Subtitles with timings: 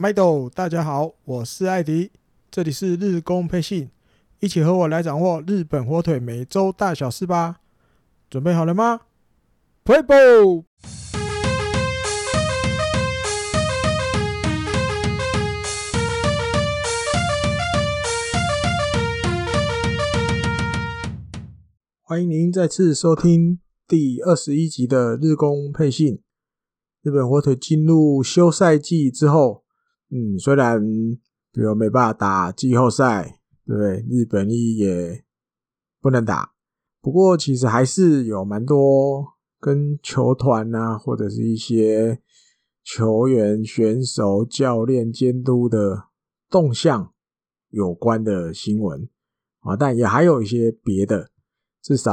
[0.00, 2.12] 麦豆，大家好，我是艾迪，
[2.52, 3.90] 这里是日工配信，
[4.38, 7.56] 一起和我来掌握日本火腿每周大小事吧。
[8.30, 9.00] 准备好了吗
[9.84, 10.62] ？Play ball！
[22.04, 23.58] 欢迎您再次收听
[23.88, 26.22] 第二十一集的日工配信。
[27.02, 29.64] 日本火腿进入休赛季之后。
[30.10, 30.80] 嗯，虽然
[31.52, 34.02] 比如没办法打季后赛，对？
[34.08, 35.22] 日本一也
[36.00, 36.52] 不能打，
[37.02, 42.22] 不过其实还是有蛮多跟球团啊，或者是一些
[42.82, 46.04] 球员、选手、教练、监督的
[46.48, 47.12] 动向
[47.68, 49.06] 有关的新闻
[49.60, 51.30] 啊，但也还有一些别的，
[51.82, 52.12] 至少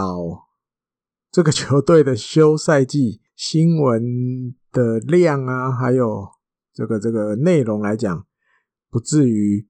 [1.31, 6.34] 这个球队的休赛季新闻的量啊，还有。
[6.75, 8.27] 这个这个内容来讲，
[8.91, 9.65] 不至于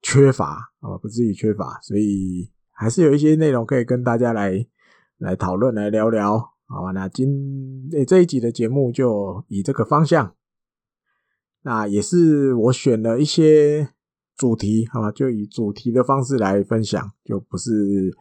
[0.00, 4.64] 缺乏啊，不至于缺乏，所以还是有一些内容可以跟大家来
[5.16, 6.92] 来讨论、来聊聊，好吧？
[6.92, 10.36] 那今诶这一集的节目就以这个方向，
[11.62, 13.88] 那也是我选了一些
[14.36, 15.10] 主题，好吧？
[15.10, 18.16] 就以主题的方式来分享，就不是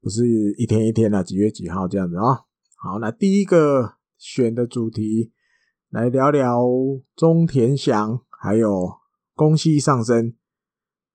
[0.00, 0.26] 不是
[0.58, 2.40] 一天一天的几月几号这样子啊。
[2.82, 5.30] 好，那第一个选的主题。
[5.90, 6.62] 来聊聊
[7.16, 8.92] 中田翔还有
[9.34, 10.32] 宫西尚生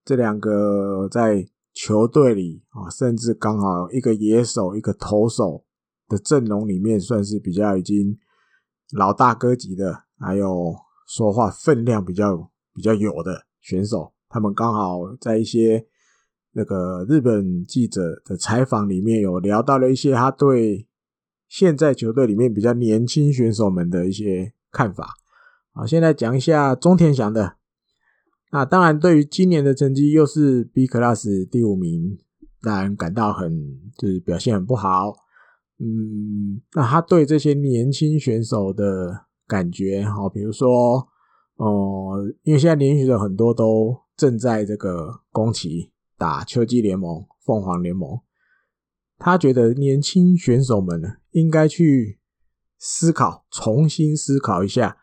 [0.04, 5.64] 这两个在球队里啊，甚至刚好一个野手一个投手
[6.10, 8.20] 的阵容里面，算是比较已经
[8.92, 10.76] 老大哥级的，还有
[11.08, 14.12] 说话分量比较比较有的选手。
[14.28, 15.88] 他们刚好在一些
[16.52, 20.86] 那个日本记者的采访里面有聊到了一些他对
[21.48, 24.52] 现在球队里面比较年轻选手们的一些。
[24.76, 25.14] 看法，
[25.72, 27.56] 好，先来讲一下中田翔的。
[28.52, 32.18] 那当然，对于今年的成绩又是 B Class 第五名，
[32.62, 35.14] 当然感到很就是表现很不好。
[35.80, 41.08] 嗯，那他对这些年轻选手的感觉，好，比如说，
[41.56, 48.20] 哦、因为现在年轻选手很多都正在这个宫崎打秋季联盟、凤凰联盟，
[49.18, 51.02] 他觉得年轻选手们，
[51.32, 52.20] 应该去。
[52.78, 54.98] 思考，重新思考一下，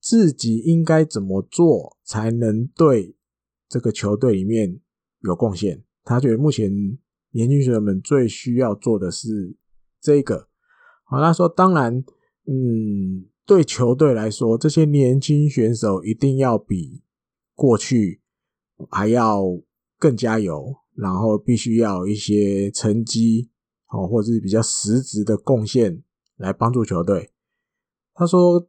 [0.00, 3.16] 自己应该怎么做才能对
[3.68, 4.80] 这个球队里面
[5.20, 5.84] 有贡献？
[6.02, 6.70] 他觉得目前
[7.32, 9.56] 年轻选手们最需要做的是
[10.00, 10.48] 这个。
[11.04, 12.02] 好，他说，当然，
[12.46, 17.02] 嗯，对球队来说，这些年轻选手一定要比
[17.54, 18.22] 过去
[18.90, 19.42] 还要
[19.98, 23.50] 更加油，然后必须要一些成绩，
[23.88, 26.02] 哦，或者是比较实质的贡献。
[26.40, 27.30] 来帮助球队。
[28.14, 28.68] 他说：“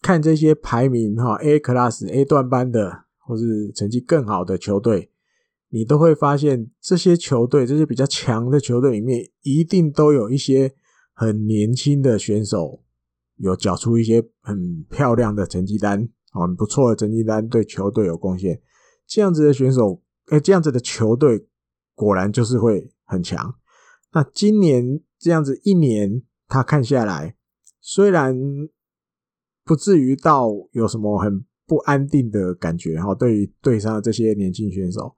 [0.00, 5.10] 看这些排名哈，A class A 段班的，或是成绩更好的球队，
[5.70, 10.74] 你都会发现这些球队，这些比较强的球队里面，一定都有一些
[11.12, 12.82] 很年轻的选手，
[13.36, 18.62] 有缴出一些很漂亮的成绩单，很不错的成绩单，对球队有贡献。
[19.06, 21.46] 这样子的选手，哎，这样子的球队，
[21.94, 23.56] 果然就是会很强。
[24.12, 27.36] 那今年这样子一年。”他看下来，
[27.78, 28.34] 虽然
[29.64, 35.14] 不至于到有什么很不安定的感觉哈，对于队上的这些年轻选手，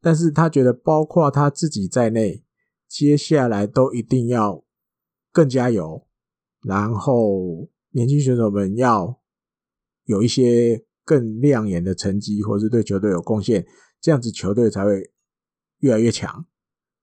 [0.00, 2.42] 但是他觉得包括他自己在内，
[2.88, 4.64] 接下来都一定要
[5.30, 6.06] 更加油，
[6.62, 9.20] 然后年轻选手们要
[10.04, 13.66] 有一些更亮眼的成绩，或是对球队有贡献，
[14.00, 15.12] 这样子球队才会
[15.80, 16.46] 越来越强。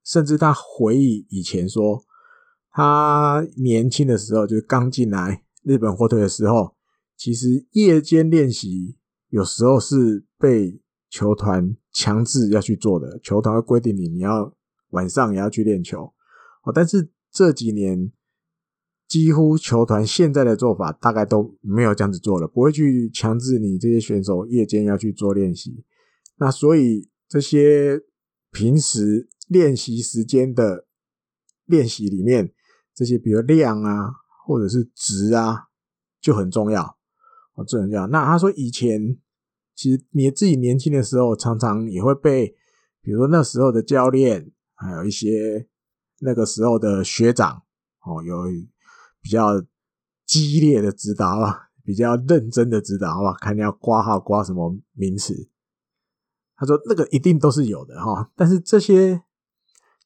[0.04, 2.04] 甚至他回忆以前说。
[2.78, 6.76] 他年轻的时候，就是刚进来日本火腿的时候，
[7.18, 9.00] 其实夜间练习
[9.30, 10.80] 有时候是被
[11.10, 14.54] 球团强制要去做的，球团会规定你你要
[14.92, 16.04] 晚上也要去练球。
[16.66, 18.12] 哦，但是这几年
[19.08, 25.84] 几乎球团现在的做法大概都没有这样子做了，不会去强制你这些选手夜间要去做练习。
[26.36, 28.00] 那所以这些
[28.52, 30.86] 平时练习时间的
[31.66, 32.54] 练习里面。
[32.98, 34.12] 这些比如量啊，
[34.44, 35.68] 或者是值啊，
[36.20, 36.98] 就很重要
[37.54, 38.08] 哦，这很重要。
[38.08, 39.20] 那他说以前
[39.76, 42.56] 其实你自己年轻的时候，常常也会被，
[43.00, 45.68] 比如说那时候的教练，还有一些
[46.22, 47.62] 那个时候的学长
[48.04, 48.46] 哦，有
[49.22, 49.64] 比较
[50.26, 55.52] 激烈的指导啊，比较认真的指导，好吧，看你要括号括什么名词。
[56.56, 59.22] 他说那个一定都是有的哈，但是这些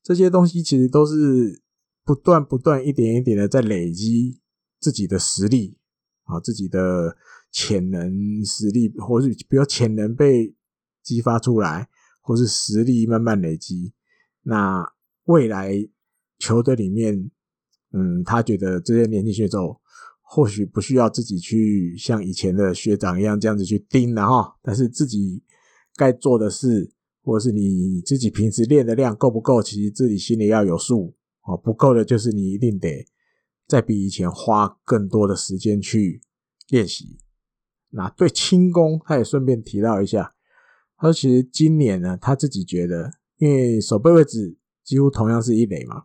[0.04, 1.61] 这些东西其实都是。
[2.04, 4.40] 不断不断一点一点的在累积
[4.80, 5.78] 自己的实力
[6.24, 7.16] 啊，自己的
[7.52, 10.56] 潜能实力，或是比如潜能被
[11.04, 11.90] 激发出来，
[12.22, 13.94] 或是实力慢慢累积，
[14.44, 14.84] 那
[15.26, 15.74] 未来
[16.40, 17.30] 球队里面，
[17.92, 19.80] 嗯，他觉得这些年轻选手
[20.22, 25.44] 或许不需要自己去像以前的学长一样这样子去盯，了哈，但是自己
[25.96, 31.58] 该做的事，或者是你自己平时练的量够不够，其实自己心里要有数哦。
[31.58, 33.06] 不够的，就是你一定得
[33.68, 36.22] 再比以前花更多的时间去
[36.70, 37.20] 练习。
[37.90, 40.34] 那对轻功，他也顺便提到一下，
[40.98, 46.04] 他说其实今年呢，他自己觉得，因为守备位置几乎同样是一垒嘛，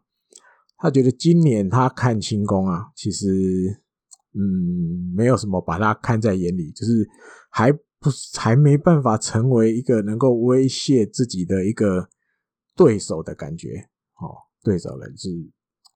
[0.77, 3.83] 他觉得今年他看轻功啊，其实
[4.35, 7.09] 嗯，没有什么把他看在眼里，就是
[7.51, 7.73] 还。
[7.99, 12.11] 不，还没办法成为一个能够威胁自己的一个
[12.77, 13.89] 对手的感觉。
[14.21, 14.37] 哦，
[14.67, 15.29] 对手人是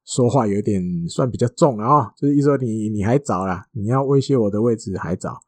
[0.05, 5.41] 说话有点算比较重了啊，就是一说你你还早啦，你要威胁我的位置还早。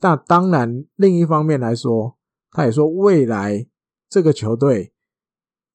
[0.00, 2.16] 但当然，另一方面来说，
[2.50, 3.68] 他也说未来
[4.08, 4.94] 这个球队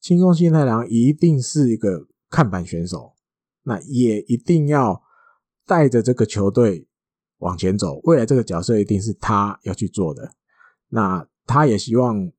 [0.02, 3.14] 轻功信太郎一定是一个看板选手，
[3.64, 5.04] 那也一定要
[5.68, 6.88] 带着这个球队。
[7.40, 10.34] 往前走，未来这个角色一定是他要去做的。
[10.90, 12.32] 那他也希望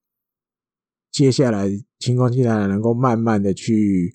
[1.08, 1.68] 接下来
[1.98, 4.12] 轻功信太郎能够慢慢的去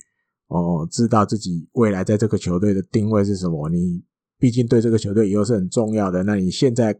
[0.48, 3.68] 哦，知道自己未来在这个球队的定位是什么。
[3.68, 4.02] 你
[4.38, 6.22] 毕竟对这个球队以后是很重要的。
[6.24, 6.98] 那你现在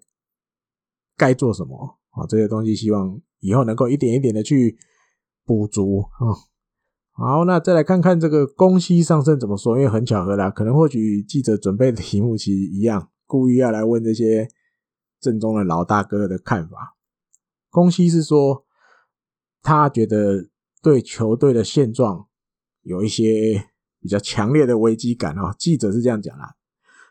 [1.16, 1.98] 该做什么？
[2.10, 4.78] 啊，这些东西希望以后能够一点一点的去
[5.44, 6.32] 补足啊。
[7.12, 13.10] 好，那再来看看这个宫西尚生怎么说，因为很巧合啦，可能或许记者准备的题目其实一样。
[13.26, 14.48] 故意要来问这些
[15.20, 16.96] 正宗的老大哥的看法。
[17.70, 18.64] 宫西是说，
[19.62, 20.48] 他觉得
[20.84, 22.28] 对球队的现状
[22.82, 23.70] 有一些
[24.00, 25.54] 比较强烈的危机感哦。
[25.58, 26.54] 记者是这样讲啦，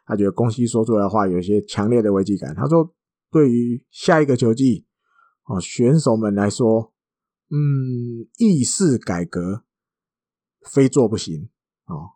[0.06, 2.54] 他觉得宫西说出来的话有一些强烈的危机感。
[2.54, 2.94] 他说，
[3.32, 4.86] 对于下一个球季
[5.46, 6.94] 哦，选手们来说，
[7.50, 9.64] 嗯，意识改革
[10.62, 11.50] 非做不行
[11.88, 12.12] 哦。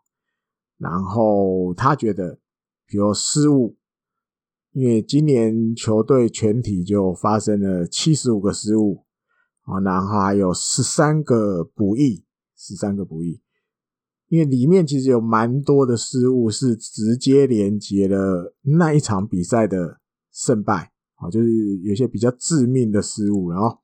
[0.78, 2.40] 然后他觉得，
[2.86, 3.76] 比如失误。
[4.74, 9.07] 因为今年球队全体就发生了七十五个失误
[9.68, 12.26] 啊，然后还有十三个补役，
[12.56, 13.40] 十三个补役。
[14.28, 20.00] 因为里面其实有蛮多的失误是直接连接了那一场比赛的
[20.32, 23.52] 胜败啊，就是有些比较致命的失误。
[23.52, 23.80] 然后，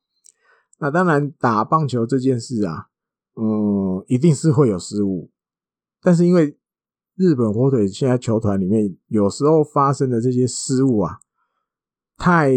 [0.80, 2.88] 那当然打棒球这件事啊，
[3.36, 5.30] 嗯，一定是会有失误，
[6.02, 6.58] 但是因为。
[7.16, 11.20] 日本火腿现在球团里面有时候发生的这些失误啊，
[12.16, 12.50] 太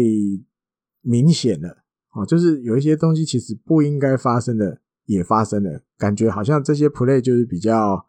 [1.00, 2.24] 明显了啊！
[2.26, 8.06] 就是有一些东西其实不应该发生的也发生了，感觉好像这些 play 就是比较，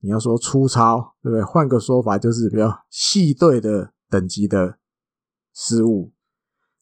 [0.00, 1.42] 你要说粗糙，对不对？
[1.42, 4.78] 换个说法就是比较细队的等级的
[5.54, 6.12] 失误，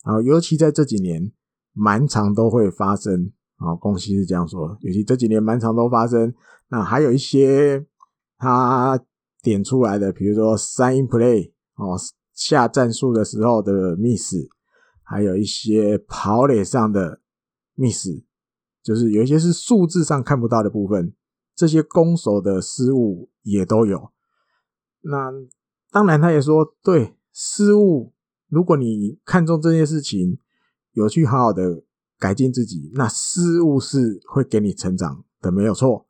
[0.04, 1.32] 然后尤其在这几年，
[1.72, 3.74] 蛮常都会发生啊。
[3.74, 6.34] 宫西是这样说，尤其这几年蛮常都发生。
[6.68, 7.86] 那还有一些。
[8.38, 9.02] 他
[9.42, 11.96] 点出来的，比如说 sign play 哦，
[12.34, 14.34] 下战术的时候的 miss，
[15.08, 17.20] 还有一些跑垒上的
[17.76, 18.08] miss，
[18.82, 21.14] 就是有一些是数字上看不到的部分，
[21.54, 24.10] 这些攻守的失误也都有。
[25.02, 25.30] 那
[25.92, 28.12] 当然，他也说，对失误，
[28.48, 30.40] 如果你看中这件事情，
[30.92, 31.84] 有去好好的
[32.18, 36.08] 改进自己，那失误是会给你成长的，没有错。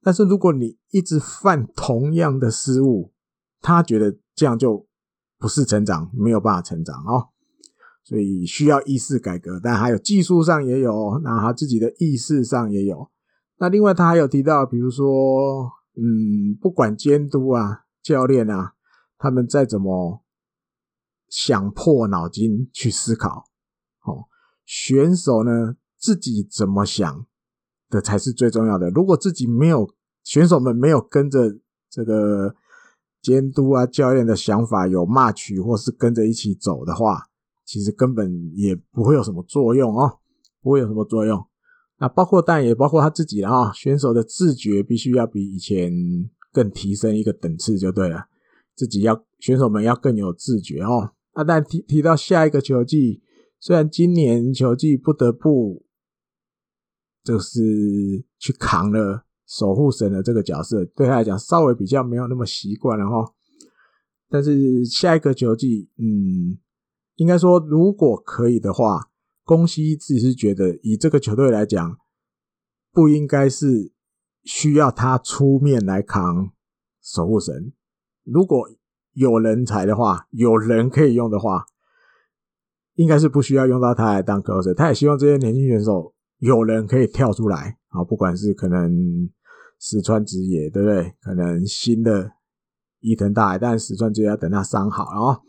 [0.00, 3.12] 但是如果你一直犯同样的失误，
[3.60, 4.86] 他觉得这样就
[5.38, 7.28] 不是成长，没有办法成长哦，
[8.08, 9.60] 所以需要意识改革。
[9.62, 13.10] 但还有技术上也有，那他自己的意识上也有。
[13.58, 18.72] 那另外他还有提到，比如说，嗯，不管监督啊、教练啊，
[19.18, 20.22] 他们再怎么
[21.28, 23.44] 想破脑筋去思考，
[24.06, 24.24] 哦，
[24.64, 27.26] 选手呢自己怎么想？
[27.90, 28.90] 的才是最重要的。
[28.90, 29.90] 如果自己没有
[30.22, 32.54] 选手们没有跟着这个
[33.22, 37.27] 监督啊、教练的想法有 match，或是跟着一起走的话，
[37.68, 40.18] 其实根本也不会有什么作用哦，
[40.62, 41.38] 不会有什么作用。
[41.98, 45.92] 那包括但也包括他自己啊，选手的自觉必须要比以前
[46.50, 48.28] 更提升一个等次就对了。
[48.74, 51.12] 自己要选手们要更有自觉哦。
[51.34, 53.20] 那但提提到下一个球季，
[53.60, 55.84] 虽然今年球季不得不。
[57.24, 57.60] 就是
[58.38, 63.34] 去扛了守护神的这个角色，对他来讲稍微比较没有那么习惯了哈。
[64.30, 66.56] 但是下一个球季，嗯，
[67.18, 69.10] 应该说如果可以的话，
[69.44, 71.98] 宫西自己是觉得以这个球队来讲，
[72.92, 73.92] 不应该是
[74.44, 76.52] 需要他出面来扛
[77.02, 77.72] 守护神。
[78.22, 78.68] 如果
[79.14, 81.66] 有人才的话，有人可以用的话，
[82.94, 89.28] 应该是不需要用到他来当角色他也希望这些年轻选手有人可以跳出来啊，不管是可能
[89.80, 91.14] 石川直也，对不对？
[91.20, 92.30] 可能新的
[93.00, 95.42] 伊藤大海，但石川直也要等他伤好，然后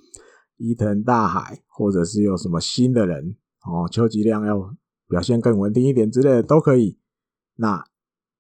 [0.59, 3.35] 伊藤大海，或者是有什么新的人
[3.65, 4.75] 哦，秋吉亮要
[5.07, 6.99] 表现更稳定一点之类的都可以。
[7.55, 7.83] 那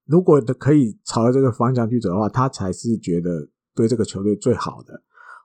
[0.05, 5.01] 如果可以朝这个方向去走的话，他才是觉得对这个球队最好的。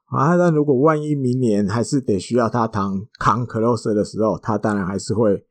[0.06, 5.46] 啊，但如果万一明年还是得需要他当扛 close 的时候，他当然还是会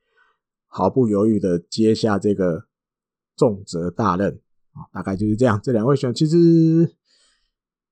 [0.68, 2.68] 毫不犹豫的接下这个
[3.36, 4.42] 重责大任
[4.74, 5.60] 啊，大概就是这样。
[5.62, 6.96] 这两位选其实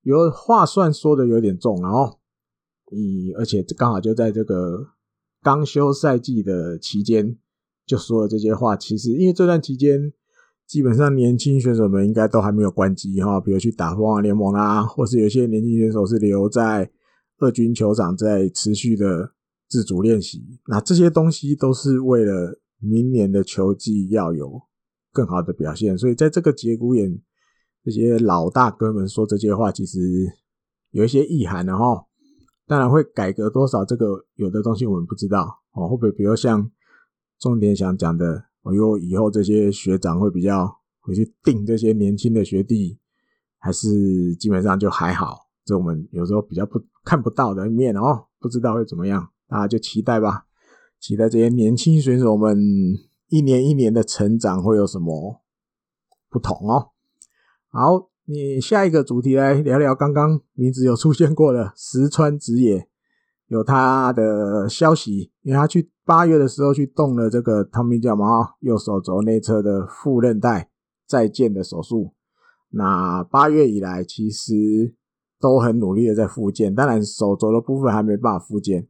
[0.01, 2.19] 有话算说的有点重，了哦，
[2.91, 4.87] 你而且刚好就在这个
[5.41, 7.37] 刚休赛季的期间
[7.85, 8.75] 就说了这些话。
[8.75, 10.13] 其实因为这段期间。
[10.67, 16.89] 基本上年轻选手们应该都还没有关机哈，比如去打凤凰联盟啊，或是有些年轻选手是留在
[17.39, 19.33] 二军球场在持续的
[19.67, 20.61] 自主练习。
[20.67, 24.61] 那这些东西都是为了明年的球季要有
[25.11, 25.97] 更好的表现。
[25.97, 27.21] 所以在这个节骨眼，
[27.83, 29.99] 这些老大哥们说这些话，其实
[30.91, 32.05] 有一些意涵的哈。
[32.71, 35.89] 当然会改革多少，这个有的东西我们不知道哦。
[35.89, 36.71] 会不会比如像
[37.37, 38.45] 重点想讲的？
[38.61, 42.97] 我以后以后这些学长会比较会去定这些年轻的学弟，
[43.57, 45.49] 还是基本上就还好？
[45.65, 50.45] 这我们有时候比较不看不到的一面哦，不知道会怎么样，大家就期待吧，
[50.97, 52.57] 期待这些年轻选手们
[53.27, 55.41] 一年一年的成长会有什么
[56.29, 56.91] 不同哦。
[57.67, 62.87] 好，你下一个主题来聊聊刚刚名字有出现过的石川直也。
[63.47, 70.69] 有他的消息，因为他去八月的时候去动了这个 Tommy John 嘛，右手肘内侧的副韧带
[71.05, 72.13] 再建的手术。
[72.69, 74.95] 那八月以来，其实
[75.37, 78.87] 都很努力的在复健，当然手肘的部分还没办法复健。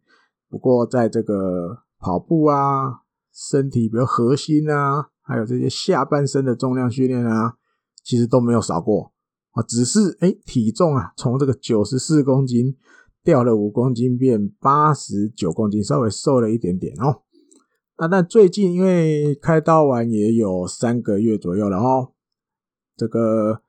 [0.48, 3.00] 不过在这个跑步啊、
[3.34, 7.56] 身体比如核心啊，还有这些下半身的重量训练啊，
[8.04, 9.11] 其实都没有少过
[9.52, 12.76] 啊，只是诶体重啊，从这个九十四公斤。
[13.24, 17.22] 掉了五公斤，变八十九公斤，稍微瘦了一点点哦。
[18.00, 22.14] 那但最近因为开刀完也有三个月左右了哦，
[22.98, 23.62] 这个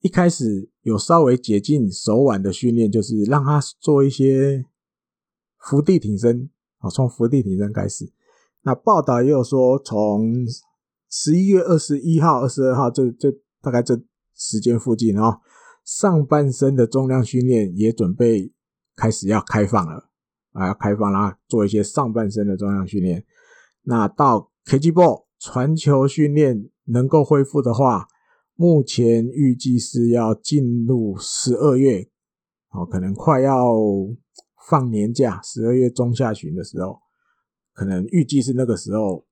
[0.00, 4.64] 一开始有稍微解禁手腕的训练，就是让他做一些
[5.58, 6.48] 伏地挺身
[6.78, 8.10] 啊，从伏地挺身开始。
[8.62, 10.32] 那报道也有说，从
[11.10, 14.00] 十一月二十一号、二十二号这这大概这
[14.38, 15.40] 时间附近哦，
[15.84, 18.54] 上半身的重量训练也准备。
[19.00, 20.10] 开始要开放了
[20.50, 23.24] 啊，要开放啦，做一些上半身的重量训练。
[23.82, 28.08] 那到 KG Ball 传球训练能够恢复的话，
[28.56, 32.10] 目前预计是要进入十二月，
[32.72, 33.72] 哦，可能快要
[34.68, 36.98] 放年假，十二月中下旬的时候，
[37.72, 39.24] 可能预计是那个时候，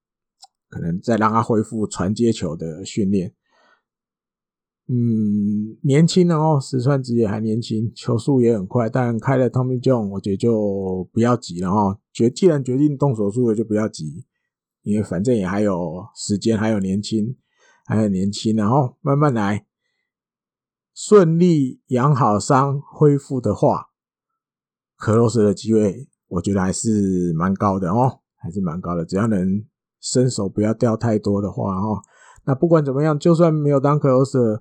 [0.69, 3.35] 可能再让他恢复传接球的训练。
[4.89, 11.99] 嗯，年轻的哦，石川直也还年轻，球速也很快，但开了 Tommy John，我觉得就不要急了哦。
[12.13, 14.25] 决既然决定动手术了，就不要急，
[14.83, 17.37] 因为反正也还有时间，还有年轻，
[17.85, 19.67] 还有年轻，然后慢慢来，
[20.95, 23.89] 顺利养好伤恢复的话
[25.01, 29.65] ，closer 的机会，我觉得还是蛮高的哦，还是蛮高的，只要能
[30.01, 32.01] 身手不要掉太多的话哦。
[32.45, 34.61] 那不管怎么样，就算没有当 closer。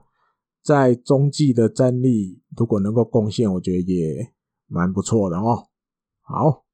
[0.65, 4.33] 在中继的战力，如果能够贡献，我觉得也
[4.65, 5.67] 蛮不错的哦。
[6.21, 6.65] 好，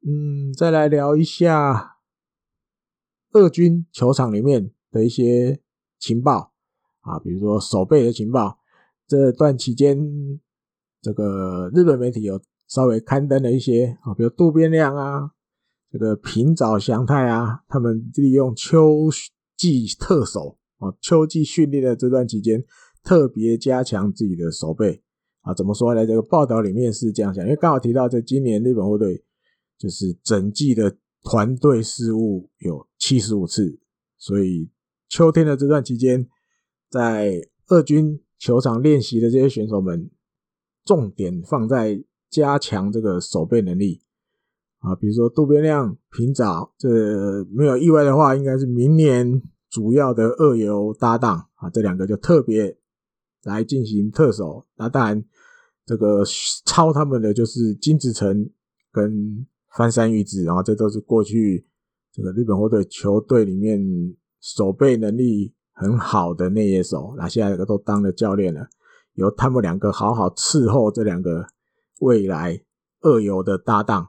[0.00, 1.98] 嗯，再来聊一下
[3.32, 5.60] 二军球场里面的一些
[5.98, 6.54] 情报
[7.00, 8.58] 啊，比如说守备的情报。
[9.06, 10.40] 这段期间，
[11.02, 15.32] 这个日本媒体有稍微刊登了一些啊，比如渡边亮啊，
[15.90, 19.10] 这个平沼祥太啊，他们利用秋
[19.54, 20.56] 季特守。
[20.80, 22.64] 哦，秋季训练的这段期间，
[23.04, 25.02] 特别加强自己的守备
[25.42, 25.52] 啊。
[25.52, 26.06] 怎么说呢？
[26.06, 29.22] 这个报道里面是这样讲，因为刚好提到，在今年日本火腿
[29.78, 33.78] 就是整季的团队失误有七十五次，
[34.16, 34.70] 所以
[35.10, 36.26] 秋天的这段期间，
[36.88, 40.10] 在二军球场练习的这些选手们，
[40.86, 44.00] 重点放在加强这个守备能力
[44.78, 44.94] 啊。
[44.94, 49.42] 比如说渡边亮、平沼，这没有意外的话，应该是明年。
[49.70, 52.76] 主要的二游搭档啊，这两个就特别
[53.44, 54.66] 来进行特守。
[54.76, 55.24] 那当然，
[55.86, 56.24] 这个
[56.66, 58.50] 超他们的就是金子成
[58.92, 59.46] 跟
[59.76, 61.64] 翻山玉志，然后这都是过去
[62.12, 63.80] 这个日本火腿球队里面
[64.40, 67.14] 守备能力很好的内野手。
[67.16, 68.68] 那现在这个都当了教练了，
[69.14, 71.46] 由他们两个好好伺候这两个
[72.00, 72.60] 未来
[73.02, 74.08] 二游的搭档。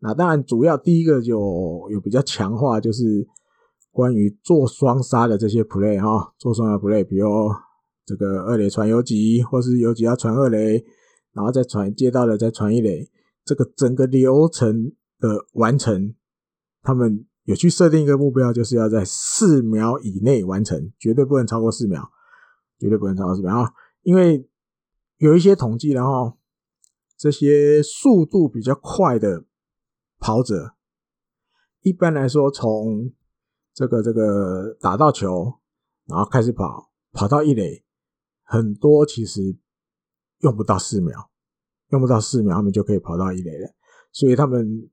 [0.00, 3.26] 那当然，主要第一个就有比较强化，就是
[3.94, 7.28] 关于做双杀的这些 play 哈，做双杀 play，比如
[8.04, 10.84] 这个二垒传游击，或是游击要传二垒，
[11.32, 13.08] 然后再传接到了再传一垒，
[13.44, 16.14] 这个整个流程的完成，
[16.82, 22.10] 他们有去设定一个目标，就是要在四秒以内完成，绝对不能超过四秒，
[22.78, 23.72] 绝对不能超过四秒啊！
[24.02, 24.48] 因为
[25.18, 26.36] 有一些统计，然后
[27.16, 29.44] 这些速度比较快的。
[30.20, 30.74] 跑者
[31.82, 33.12] 一般来说，从
[33.74, 35.52] 这个这个打到球，
[36.06, 37.84] 然后开始跑，跑到一垒，
[38.44, 39.58] 很多其实
[40.40, 41.30] 用不到四秒，
[41.90, 43.74] 用不到四秒，他们就可以跑到一垒了。
[44.12, 44.88] 所以他们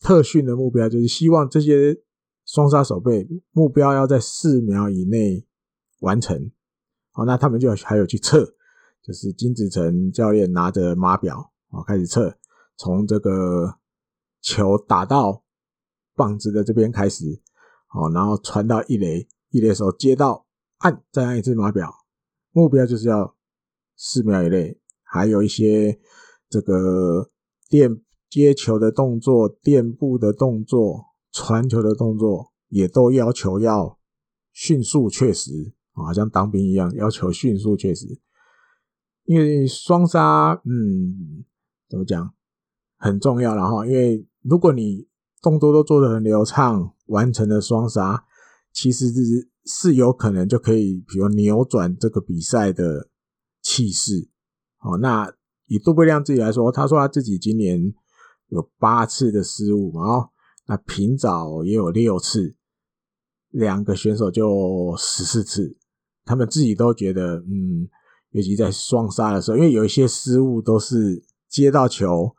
[0.00, 2.02] 特训的目标就是希望这些
[2.44, 5.46] 双杀手备目标要在四秒以内
[6.00, 6.50] 完成。
[7.12, 8.44] 好，那他们就还有去测，
[9.02, 12.36] 就是金子成教练拿着码表啊开始测，
[12.76, 13.78] 从这个。
[14.42, 15.42] 球打到
[16.14, 17.24] 棒子的这边开始，
[17.86, 20.46] 好，然后传到一垒，一垒的时候接到
[20.78, 21.90] 按，再按一次码表，
[22.52, 23.36] 目标就是要
[23.96, 24.80] 四秒以内。
[25.02, 25.98] 还有一些
[26.48, 27.30] 这个
[27.68, 33.98] 垫接球的动作、垫步的动作、传球的动作，也都要求要
[34.52, 38.20] 迅速确实，好像当兵一样，要求迅速确实。
[39.24, 41.44] 因为双杀，嗯，
[41.88, 42.34] 怎么讲，
[42.96, 44.26] 很重要了哈，因为。
[44.48, 45.08] 如果你
[45.46, 48.24] 动作都做得很流畅，完成了双杀，
[48.72, 53.08] 其实是是有可能就可以，比如扭转这个比赛的
[53.62, 54.28] 气势。
[54.80, 55.32] 哦，那
[55.68, 57.94] 以杜贝亮自己来说，他说他自己今年
[58.48, 60.30] 有八次的失误，哦，
[60.66, 62.56] 那平早也有六次，
[63.50, 65.76] 两个选手就十四次，
[66.24, 67.88] 他们自己都觉得，嗯，
[68.30, 72.34] 尤其在双杀的时候，因为有一些失误都是接到球。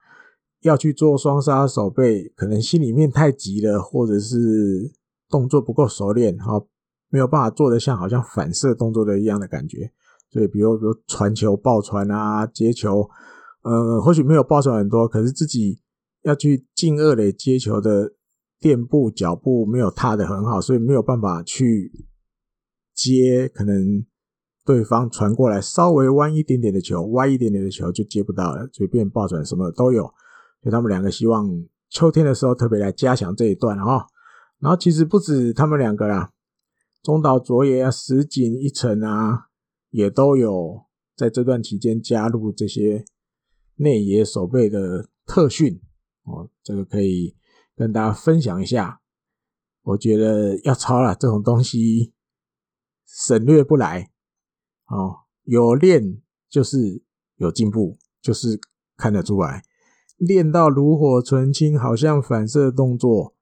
[0.62, 4.92] 要去做双杀手背，可能心里面太急了，或者是
[5.30, 6.62] 动作不够熟练，哈，
[7.10, 9.92] 没有办法做得像好像反射动作的一样的感觉。
[10.30, 13.10] 所以，比如比如传球、爆传啊，接球，
[13.64, 15.80] 呃，或许没有爆传很多，可是自己
[16.24, 18.14] 要去进二垒接球的
[18.60, 21.92] 垫步、脚步没有踏得很好，所以没有办法去
[22.94, 24.06] 接，可能
[24.66, 30.12] 对方传过来稍微弯一点点的球，歪一点点的球就接不到了，随便爆传什么都有。
[30.62, 31.48] 所以他们两个希望
[31.90, 34.08] 秋天的时候特别来加强这一段哈，
[34.60, 36.34] 然后其实不止他们两个啦，
[37.02, 39.48] 中岛卓也啊、石井一成啊，
[39.90, 43.06] 也都有在这段期间加入这些
[43.76, 45.80] 内野守备的特训
[46.24, 47.36] 哦，这个可以
[47.76, 49.02] 跟大家分享一下。
[49.84, 52.14] 我觉得要抄了这种东西
[53.06, 54.12] 省略不来
[54.88, 57.02] 哦，有练就是
[57.36, 58.60] 有进步，就是
[58.98, 59.64] 看得出来。
[60.18, 63.36] 练到炉火纯青，好像反射动作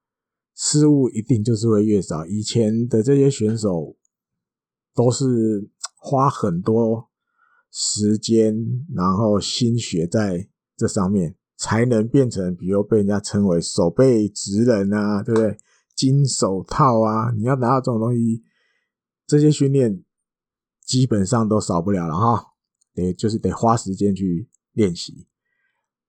[0.53, 2.25] 失误一定就是会越少。
[2.25, 3.95] 以前的这些选手
[4.93, 7.09] 都是花很多
[7.71, 8.55] 时间，
[8.93, 15.57] 然后心血在这上面，才能变成，比如被人家称为手背直人啊，对不对？
[15.95, 18.43] 金手套啊，你要拿到这种东西，
[19.25, 20.03] 这些训练
[20.85, 22.53] 基本上都少不了了哈。
[22.93, 25.27] 得就是得花时间去练习。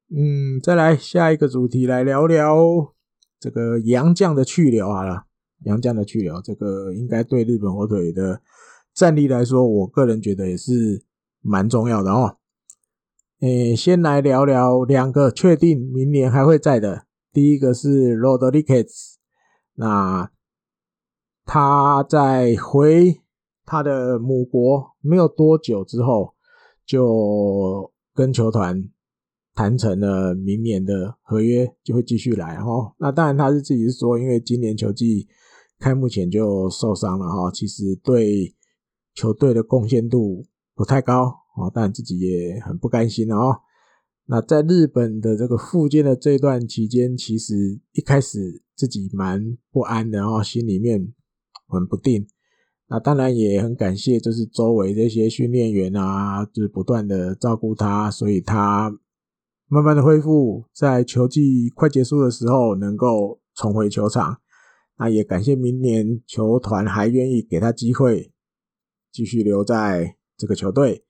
[0.09, 2.95] 嗯，再来下一个主题来聊聊
[3.41, 5.25] 这个杨将的去留好了。
[5.65, 8.41] 杨将的去留，这个应该对日本火腿的
[8.95, 11.03] 战力来说，我个人觉得也是
[11.41, 12.37] 蛮重要的哦。
[13.41, 17.07] 诶，先来聊聊两个确定明年还会在的。
[17.33, 19.17] 第一个是 Rodriguez，
[19.75, 20.31] 那
[21.45, 23.23] 他在回
[23.65, 26.35] 他的母国没有多久之后，
[26.87, 28.89] 就跟球团。
[29.57, 35.27] 谈成了明年的合约就会继续来哈，那当然他是自己是说，因为今年球季
[35.79, 38.55] 开幕前就受伤了哈，其实对
[39.15, 41.25] 球队的贡献度不太高
[41.57, 43.57] 啊，但自己也很不甘心哦。
[44.27, 51.15] 那在日本的这个复健的这段期间，其实一开始自己蛮不安的哦，心里面
[51.67, 52.27] 很不定。
[52.89, 58.95] 那当然也很感谢，就是周围这些训练员啊，就是不断的照顾他，所以他。
[59.69, 64.41] 慢慢的恢复，在球季快结束的时候能够重回球场。
[64.97, 68.33] 那也感谢明年球团还愿意给他机会，
[69.11, 71.05] 继续留在这个球队。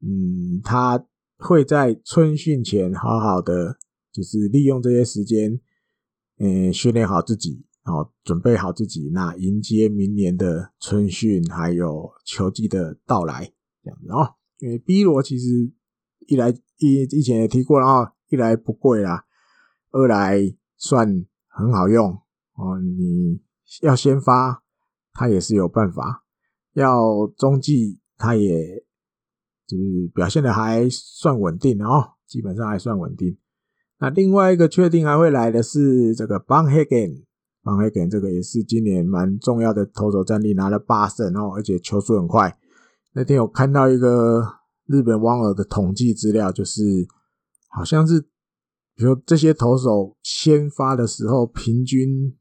[0.00, 3.76] 嗯，他会在春训前好好的，
[4.10, 5.60] 就是利用这些时间，
[6.38, 13.52] 嗯，训练好自己，好准备好自己，那迎接明年的春训还有球季的到来，
[13.84, 14.34] 这样子哦。
[14.60, 15.70] 因为 B 罗其实
[16.26, 16.58] 一来。
[16.78, 19.24] 以以前也提过了啊，一来不贵啦，
[19.92, 22.10] 二来算很好用
[22.54, 22.78] 哦。
[22.80, 23.40] 你
[23.82, 24.62] 要先发，
[25.12, 26.22] 他也是有办法；
[26.74, 28.84] 要中继，他也
[29.66, 33.36] 就是表现的还算稳定哦，基本上还算稳定。
[33.98, 38.02] 那另外一个确定还会来的是这个 b a n h a g e n b a n h a g e
[38.02, 42.58] n 这个也是今年蛮重要的投手战力，拿了八胜哦，而且球速很快。
[43.14, 44.46] 那天有看到一个
[44.86, 46.82] 日本网友的统计资料，就是
[47.68, 48.20] 好像是，
[48.94, 52.36] 比如这些投手先发的时候，平均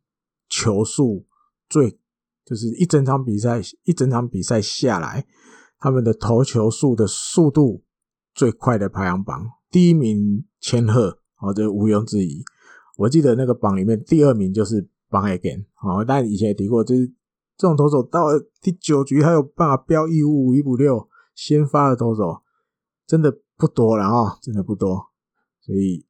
[0.48, 1.26] 球数
[1.68, 2.00] 最，
[2.46, 5.26] 就是一整场比赛一整场比赛下来，
[5.80, 7.84] 他们的投球数的速度
[8.34, 12.44] 最快的排行榜，第一名千鹤，哦，这毋庸置疑。
[12.98, 17.14] 我记得那个榜里面第二名就是 Van Hagen，哦，但以前也提过，就是。
[17.58, 22.42] 这种投手到了第九局，他有办法飙一五五、一五六，先发的投手
[23.06, 25.12] 真的不多了啊，真的不多。
[25.62, 26.06] 所以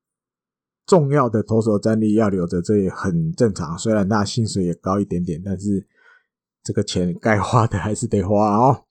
[0.85, 3.77] 重要的投手战力要留着，这也很正常。
[3.77, 5.85] 虽然他薪水也高一点点，但是
[6.63, 8.85] 这个钱该花的还是得花哦。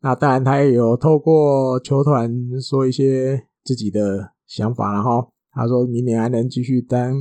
[0.00, 5.28] 那当然，他也有透过球团说一些自己的想法了哈。
[5.52, 7.14] 他说明年还能继续当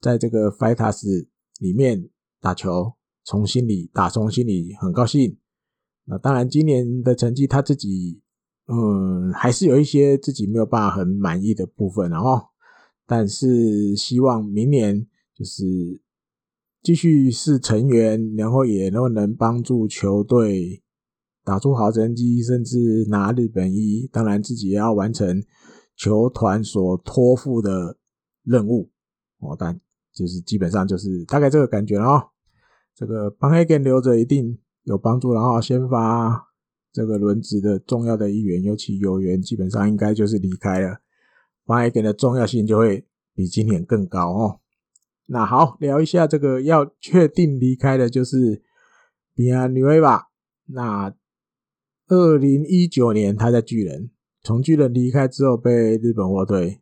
[0.00, 1.28] 在这个 Fighters
[1.60, 2.08] 里面
[2.40, 2.94] 打球。
[3.28, 5.36] 从心里打从心里很高兴。
[6.08, 8.20] 那当然，今年的成绩他自己，
[8.68, 12.40] 嗯，还是有一些自己没有办法很满意的部分，然后，
[13.06, 15.64] 但是希望明年就是
[16.82, 20.82] 继续是成员，然后也能能帮助球队
[21.44, 24.08] 打出好成绩，甚至拿日本一。
[24.12, 25.42] 当然，自己也要完成
[25.96, 27.98] 球团所托付的
[28.44, 28.90] 任务。
[29.40, 29.80] 哦，但
[30.14, 32.28] 就是基本上就是大概这个感觉了哦。
[32.94, 36.48] 这个 Van Hagen 留着一定有帮助，然后先发
[36.92, 40.98] 这个轮值的重要的一员，尤其有缘，基本上应该就是离开了
[41.66, 44.60] ，Van Hagen 的重要性就会比今年更高哦。
[45.26, 48.62] 那好，聊一下这个要确定离开的，就是
[49.34, 50.26] Villanueva。
[50.66, 51.14] 那
[52.08, 54.10] 二零一九年他在巨人，
[54.42, 56.80] 从巨人离开之后被日本火腿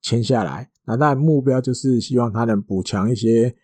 [0.00, 3.54] 签下来，那当然目标就是希望他能补强一些。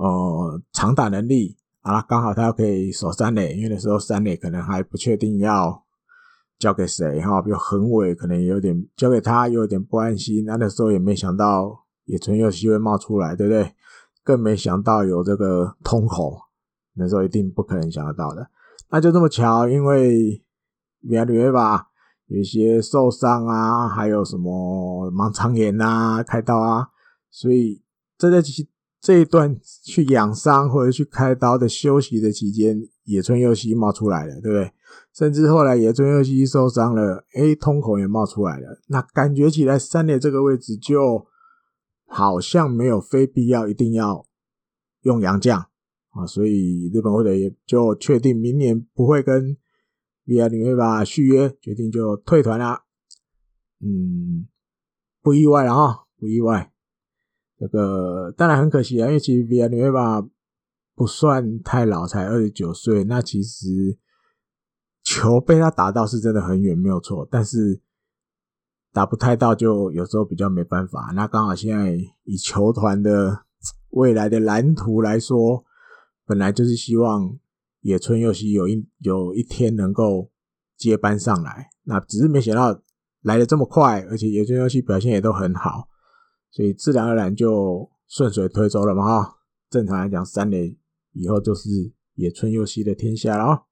[0.00, 5.84] 呃，长打能力啊，刚好他可以守三垒，因为那时候三垒可能还不确定要
[6.58, 10.44] 交给谁哈，比如横尾可能也有点交给他，有点不安心。
[10.44, 13.74] 那那时候也没想到野村有机会冒出来，对不对？
[14.22, 16.38] 更没想到有这个通口，
[16.94, 18.50] 那时候一定不可能想得到的。
[18.90, 20.42] 那就这么巧，因为
[21.00, 21.86] 米亚里维巴
[22.26, 26.88] 有一些受伤啊，还有什么盲肠炎啊、开刀啊，
[27.30, 27.82] 所以
[28.18, 28.68] 这在其实。
[29.00, 34.72] 这一段去养伤或者去开刀的休息的期间，野村佑希冒出来了，对不对？
[35.14, 38.80] 甚至后来野村佑希受伤了，诶，通口也冒出来了。
[38.88, 41.26] 那感觉起来三垒这个位置就
[42.06, 44.26] 好像没有非必要一定要
[45.02, 45.60] 用洋将
[46.10, 49.56] 啊，所以日本火腿也就确定明年不会跟
[50.26, 52.82] Villanova 续约，决定就退团啦。
[53.80, 54.48] 嗯，
[55.22, 56.72] 不意外了哈，不意外。
[57.58, 60.30] 这个当然很可惜啊，因为其实 v i a n
[60.94, 63.04] 不算太老，才二十九岁。
[63.04, 63.98] 那其实
[65.04, 67.26] 球被他打到是真的很远，没有错。
[67.30, 67.80] 但是
[68.92, 71.12] 打不太到，就有时候比较没办法。
[71.14, 73.44] 那刚好现在以球团的
[73.90, 75.64] 未来的蓝图来说，
[76.26, 77.38] 本来就是希望
[77.80, 80.30] 野村佑希有一有一天能够
[80.76, 81.70] 接班上来。
[81.84, 82.82] 那只是没想到
[83.22, 85.88] 来的这么快，而且野村佑希表现也都很好。
[86.50, 90.76] 所以自然而然就顺水推舟了嘛哈，正常来讲，三垒
[91.12, 91.68] 以后就是
[92.14, 93.62] 野村佑希的天下了啊。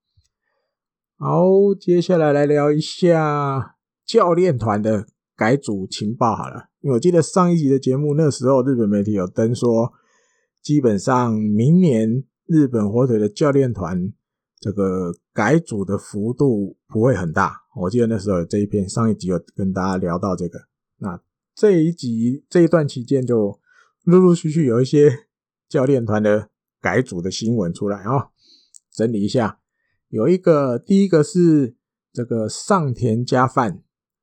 [1.17, 6.69] 好，接下来来聊一下教练团的改组情报好了。
[6.81, 9.93] 因为我记得上一集的节目，那时候日本媒体有登说，
[10.63, 14.13] 基本上明年日本火腿的教练团
[14.61, 17.63] 这个改组的幅度不会很大。
[17.75, 20.59] 我记得那时候有这一篇，上一集有跟大家聊到这个，
[20.99, 21.19] 那。
[21.57, 23.59] 这一集这一段期间，就
[24.05, 25.27] 陆陆续续有一些
[25.71, 26.51] 教练团的
[26.83, 28.29] 改组的新闻出来啊，
[28.93, 29.59] 整理一下。
[30.11, 31.75] 有一个，第一个是
[32.13, 33.81] 这个上田佳范，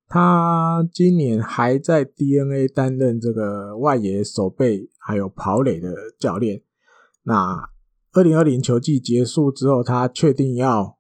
[0.08, 6.62] 他今年还在 DNA 担任这个外野守备还有跑垒的教练。
[7.24, 7.68] 那
[8.12, 11.00] 二零二零球季结束之后，他确定要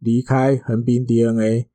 [0.00, 1.68] 离开横滨 DNA，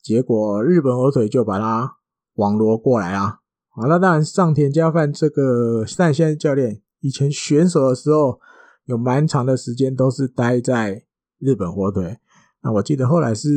[0.00, 1.96] 结果日本火腿就把他。
[2.34, 3.40] 网罗过来啊！
[3.68, 8.38] 好，那当然，上田佳范这个但现在教练，以前选手的时候
[8.84, 11.04] 有蛮长的时间都是待在
[11.38, 12.18] 日本火腿。
[12.62, 13.50] 那我记得后来是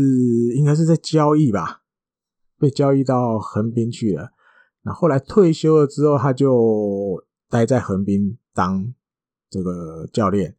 [0.56, 1.84] 应该是在交易吧，
[2.58, 4.32] 被交易到横滨去了。
[4.84, 8.94] 那后来退休了之后，他就待在横滨当
[9.50, 10.56] 这个教练。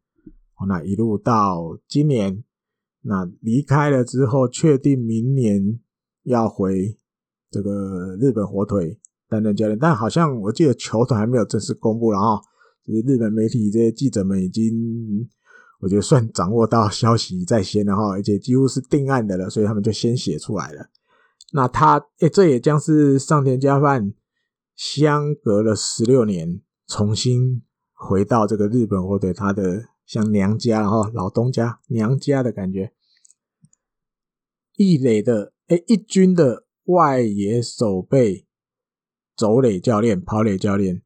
[0.68, 2.42] 那一路到今年，
[3.02, 5.80] 那离开了之后，确定明年
[6.22, 6.98] 要回
[7.50, 12.40] 这个日本火腿担任教练，但好像我记得球团还没有正式公布了啊。
[12.84, 15.28] 就是日本媒体这些记者们已经，
[15.80, 20.86] 我觉得算掌握到消息在先了哈，而且几乎是定案的了，所以他们就先写出来了。
[21.52, 24.14] 那他，诶，这也将是上田佳范
[24.74, 29.84] 相隔了十六年，重新回到这个日本火腿他的。
[30.06, 32.92] 像娘家，然后老东家娘家的感觉。
[34.76, 38.46] 一垒的哎，一军的外野守备
[39.36, 41.02] 走垒教练、跑垒教练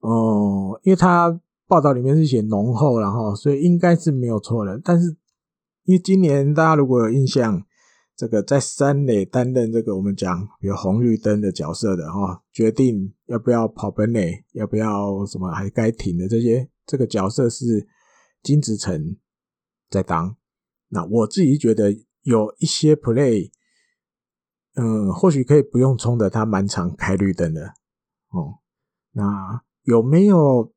[0.00, 4.80] 哦，因为他报道里面是写浓厚，然后所以应该是没有错的。
[4.84, 5.16] 但是
[5.84, 7.64] 因为今年大家如果有印象，
[8.16, 17.88] 这个在三垒担任这个我们讲有红绿灯的角色的哈，决定要不要跑本垒，要不要什么还该停的这些，这个角色是。
[18.42, 19.18] 金子成
[19.90, 20.34] 在当，
[20.88, 23.50] 那我自己觉得有一些 play，
[24.80, 27.74] 嗯，或许可以不用冲的，他蛮常开绿灯的
[28.30, 28.60] 哦。
[29.12, 30.72] 那有没有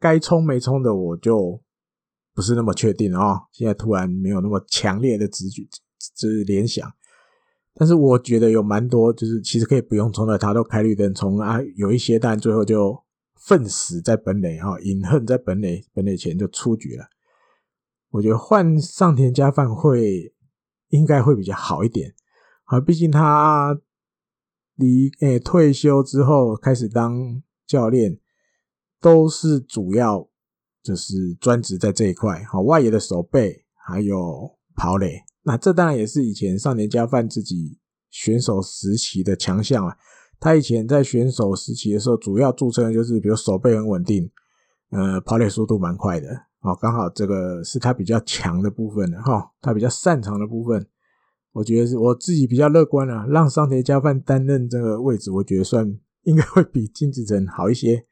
[0.00, 1.60] 该冲没冲的，我就
[2.34, 3.48] 不是那么确定哦。
[3.52, 5.62] 现在突然没有那么强烈的直觉，
[6.16, 6.90] 就是联想。
[7.74, 11.58] 但是我觉得有蛮多，就是其实可以不用冲的，他都开绿灯冲啊。
[11.76, 13.04] 有一些，但最后就。
[13.40, 17.06] 愤死在本垒哈，饮恨在本垒，本垒前就出局了。
[18.10, 20.34] 我觉得换上田佳范会
[20.88, 22.12] 应该会比较好一点
[22.68, 23.78] 啊，毕竟他
[24.76, 28.18] 离诶、退休之后开始当教练，
[29.00, 30.28] 都是主要
[30.82, 37.78] 就是专职在这一块，好，外野的守备还有跑垒，那这当然也是以前上田佳范自己
[38.10, 39.96] 选手时期的强项啊。
[40.38, 44.30] 他以前在选手时期的时候，主要著称就是比如手背很稳定，
[44.90, 46.28] 呃，跑垒速度蛮快的，
[46.60, 50.86] 哦，刚好这个是他比较强的部分的哈，他比较擅长的部分，
[51.58, 58.06] 我觉得是我自己比较乐观啊，让上田佳范担任这个位置，我觉得算应该会比金子成好一些。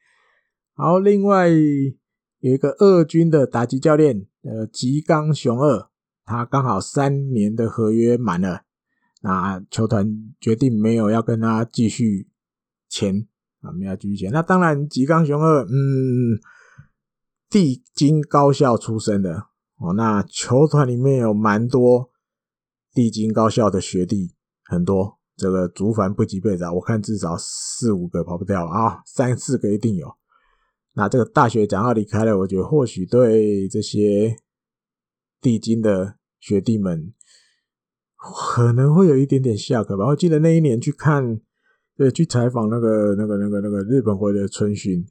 [0.74, 5.88] 好，另外有一个二军的打击教练，呃，吉冈雄二，
[6.24, 8.62] 他刚好三年的合约满了。
[9.22, 12.28] 那球团决定没有要跟他继续
[12.88, 13.28] 签
[13.61, 14.32] 啊，没有继续签。
[14.32, 16.38] 那当然，吉冈雄二，嗯，
[17.48, 19.46] 帝京高校出身的
[19.78, 19.92] 哦。
[19.94, 22.11] 那球团里面有蛮多
[22.96, 30.09] 帝京高校的学弟，很多，这个竹凡不及备载，我看至少四五个跑不掉啊，三四个一定有。
[30.94, 34.38] 那这个大学长要离开了，我觉得或许对这些
[35.42, 37.12] 帝京的学弟们。
[38.16, 40.06] 可能会有一点点下课吧。
[40.06, 41.38] 我记得那一年去看，
[41.96, 45.06] 对，去采访那个、那个、那个、那个日本回的春训，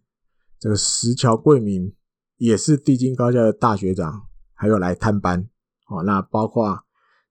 [0.59, 1.93] 这个石桥贵明
[2.37, 5.47] 也是帝京高校的大学长，还有来探班。
[5.87, 6.84] 哦，那包括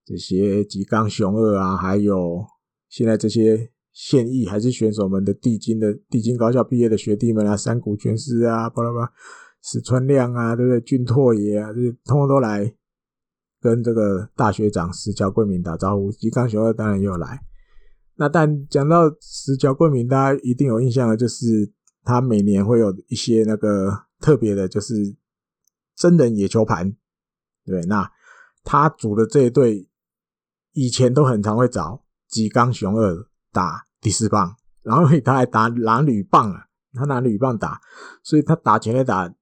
[0.04, 2.44] 这些吉冈雄二啊，还有
[2.88, 9.12] 现在这些现役还是选手们的帝京的帝京高校毕业的学弟们啊，山谷全司啊，巴拉巴拉，
[9.62, 10.80] 石川亮啊，对不对？
[10.80, 12.74] 俊拓也啊，这些通通都来。
[13.60, 17.40] 跟这个大学长石桥贵明打招呼，吉冈雄二当然也有来。
[18.16, 23.90] 那但讲到石桥贵明，大家一定有印象的，就是他每年会有一些那个
[24.20, 25.16] 特别的，就是
[25.96, 26.94] 真人野球盘。
[27.64, 28.06] 对，那
[28.64, 29.88] 他组的这一队
[30.74, 37.80] 以前都很常会找吉冈雄二打第四棒，然后他还打拿铝棒啊，他拿铝棒打，
[38.22, 39.32] 所以他打全垒打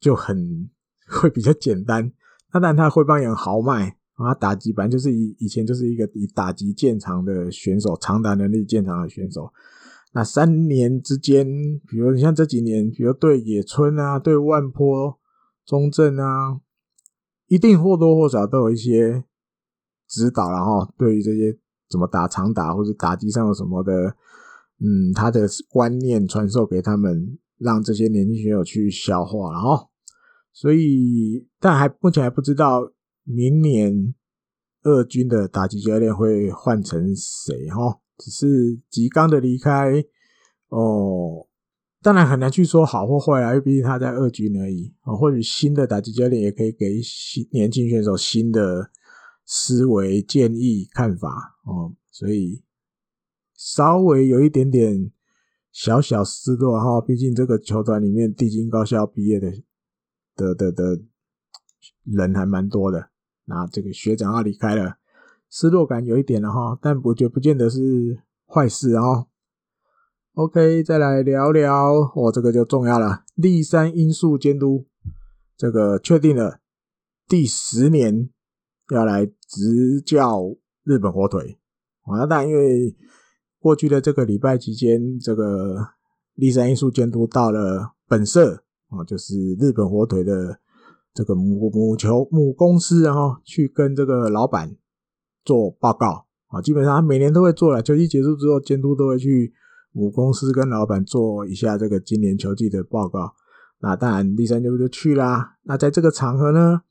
[0.00, 0.70] 就很
[1.06, 2.10] 会比较简单。
[2.52, 9.52] 那但他挥棒也很豪迈，啊，打击板就是以以前就是一个以打击见长的选手，长打能力见长的选手。
[10.12, 11.46] 那三年之间，
[11.86, 15.18] 比如你像这几年，比如对野村啊，对万坡
[15.66, 16.60] 中正啊，
[17.48, 19.24] 一定或多或少都有一些
[20.08, 21.56] 指导，然后对于这些
[21.90, 24.16] 怎么打长打或者打击上有什么的，
[24.80, 29.88] 嗯，他的观念传授给他们，让这些年轻选手去消化，然后。
[30.50, 32.90] 所以，但还目前还不知道
[33.22, 34.12] 明年
[34.82, 38.00] 二军的打击教练会换成谁哈。
[38.16, 40.04] 只是吉冈的离开
[40.70, 41.46] 哦，
[42.02, 45.14] 当然很难去说好或坏啊，因为毕竟他在二军而已啊。
[45.14, 48.90] 或许新的打击教练也可以给新年轻选手新的
[49.48, 51.96] 思维、建议、看法哦。
[52.12, 52.62] 所以
[53.56, 55.10] 稍微有一点点
[55.72, 57.00] 小小失落哈。
[57.00, 59.50] 毕竟这个球团里面帝京高校毕业的。
[60.38, 61.00] 的的的
[62.04, 63.10] 人还蛮多的，
[63.46, 64.98] 那这个学长要离开了，
[65.50, 69.26] 失落感有一点了哈，但我觉不见得是坏事啊。
[70.34, 73.24] OK，再来聊聊，哦，这个就重要了。
[73.34, 74.86] 立山因素监督，
[75.56, 76.60] 这个确定了
[77.26, 78.30] 第十年
[78.90, 81.58] 要来执教日本火腿。
[82.02, 82.94] 啊，那当然，因为
[83.58, 85.76] 过去的这个礼拜期间，这个
[86.34, 90.60] 立山英树监督到了本社啊，就是日本火腿的
[91.12, 94.76] 这个母母球母公司，然后去跟这个老板
[95.44, 96.60] 做报告啊。
[96.60, 99.54] 基本上他每年都会做了，球季结束之后，监督都会去。
[99.90, 103.32] 母公司跟老板做一下这个今年球季的报告，
[103.80, 105.56] 那当然立山就就去啦。
[105.62, 106.82] 那在这个场合呢，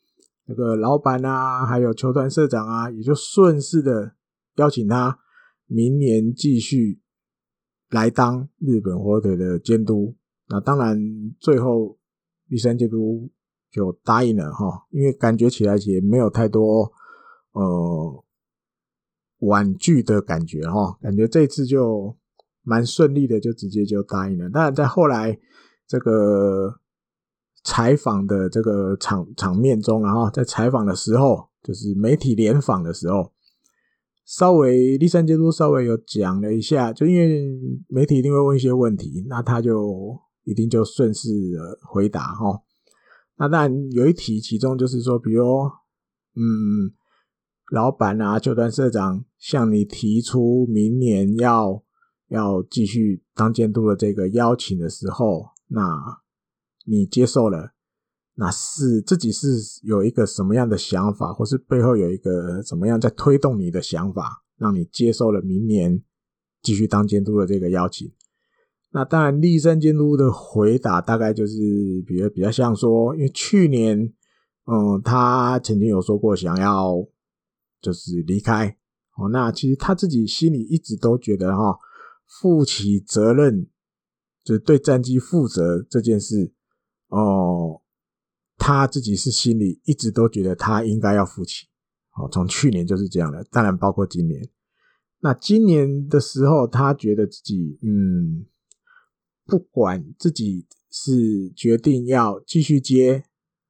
[0.47, 4.13] 这个老板啊，还有球团社长啊，也就顺势的
[4.55, 5.19] 邀请他
[5.65, 7.01] 明年继续
[7.89, 10.15] 来当日本火腿的监督。
[10.47, 10.97] 那当然
[11.39, 11.97] 最后
[12.47, 13.29] 第三监督
[13.69, 16.91] 就答应了哈，因为感觉起来也没有太多
[17.51, 18.23] 呃
[19.39, 22.17] 婉拒的感觉哈，感觉这次就。
[22.69, 24.49] 蛮顺利的，就直接就答应了。
[24.49, 25.39] 当然，在后来
[25.87, 26.81] 这个
[27.67, 33.33] 采访的这个场场面中，然后在采访的时候，就是媒体联访的时候，
[34.25, 41.29] 稍微立山监督稍微有讲了一下，就因为媒体一定会问一些问题，那他就一定就顺势
[41.91, 42.61] 回答哈。
[43.37, 45.43] 那当然有一题，其中就是说，比如
[46.35, 46.93] 嗯，
[47.73, 51.83] 老板啊，球团社长向你提出明年要。
[52.29, 55.81] 要继续当监督的这个邀请的时候，那
[56.87, 57.73] 你接受了，
[58.35, 59.47] 那是自己是
[59.83, 66.01] 有一个什么样的想法，或是背后有一个怎么样在推动你的想法，让你接受了明年
[66.61, 68.11] 继续当监督的这个邀请？
[68.91, 71.55] 那当然，立山监督的回答大概就是，
[72.07, 73.99] 比如比较像说，因为去年，
[74.65, 76.95] 嗯，他曾经有说过想要
[77.81, 78.77] 就是离开，
[79.17, 81.77] 哦，那其实他自己心里一直都觉得哈。
[82.41, 83.69] 负起责任，
[84.43, 86.51] 就是对战绩负责这件事，
[87.07, 87.81] 哦，
[88.57, 91.67] 他自己是心里一直都觉得他应该要负起，
[92.15, 94.49] 哦，从去年就是这样的，当然包括今年。
[95.19, 98.45] 那今年的时候，他觉得自己，嗯，
[99.45, 103.23] 不管自己是决定要继续接，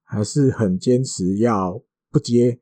[0.03, 2.59] 还是很坚持要不接，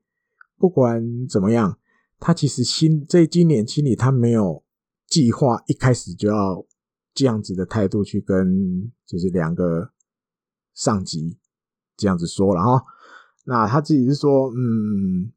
[0.58, 1.80] 不管怎么样，
[2.20, 4.64] 他其实心这今年心里他没有。
[5.08, 6.66] 计划一开始就要
[7.14, 9.92] 这样子的态度去跟，就是两个
[10.76, 11.40] 上级
[11.98, 12.86] 这样子说了哈。
[13.46, 15.34] 那他自己是说，嗯，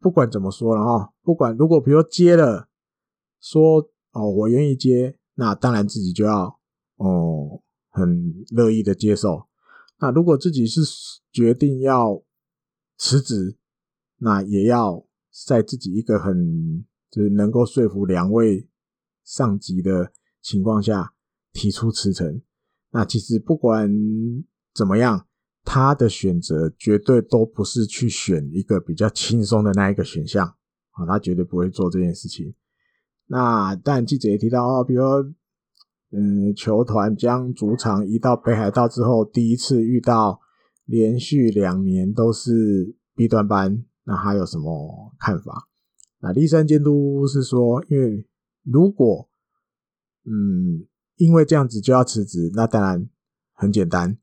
[0.00, 2.68] 不管怎么说了哈，不管如果比如接了，
[3.40, 6.58] 说哦我愿意接，那当然自己就要
[6.96, 9.46] 哦很乐意的接受。
[10.00, 10.80] 那如果自己是
[11.30, 12.24] 决定要
[12.96, 13.56] 辞职，
[14.16, 15.06] 那也要
[15.46, 16.84] 在自己一个很。
[17.08, 18.68] 就是能够说服两位
[19.24, 21.14] 上级的情况下
[21.50, 22.42] 提出辞呈，
[22.96, 23.92] 那其实不管
[24.74, 25.26] 怎么样，
[25.64, 30.46] 他的选择绝对都不是去选一个比较轻松的那一个选项
[30.92, 32.54] 啊，他绝对不会做这件事情。
[33.26, 35.02] 那但记者也提到哦，比如，
[36.10, 40.40] 嗯，球团将主场移到北海道之后，第一次遇到
[40.86, 45.68] 连续两年都是 B 段班，那他有什么看法？
[46.20, 48.26] 那立山监督是说，因为
[48.62, 49.28] 如果
[50.24, 53.08] 嗯，因为这样子就要辞职，那当然
[53.52, 54.18] 很简单，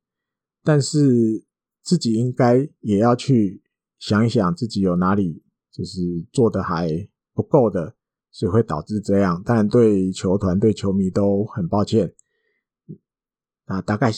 [0.63, 1.45] 但是
[1.81, 3.61] 自己应该也要去
[3.99, 7.95] 想一想，自己有哪里就是做的还不够的，
[8.31, 9.41] 所以会导致这样。
[9.43, 12.13] 当然对球团、对球迷都很抱歉。
[13.67, 14.11] 那大概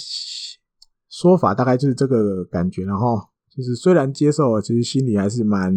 [1.09, 5.73] 说法大概就是这个感觉，然后就是虽然接受了，其实心里还是蛮。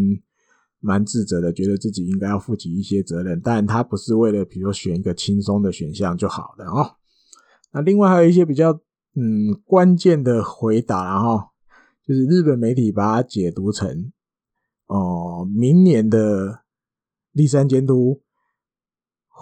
[0.81, 6.97] 蛮自责的，觉得自己应该要负起一些责任，但他不是为了，比如说选一个轻松的选项就好的哦。
[7.73, 8.73] 那另外还有一些比较
[9.15, 11.49] 嗯关键的回答，然后
[12.07, 14.13] 就是日本媒体把它解读成
[14.87, 16.61] 哦，明年的
[17.33, 18.23] 立山监督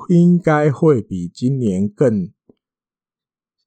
[0.08, 2.32] 应该会比今年更，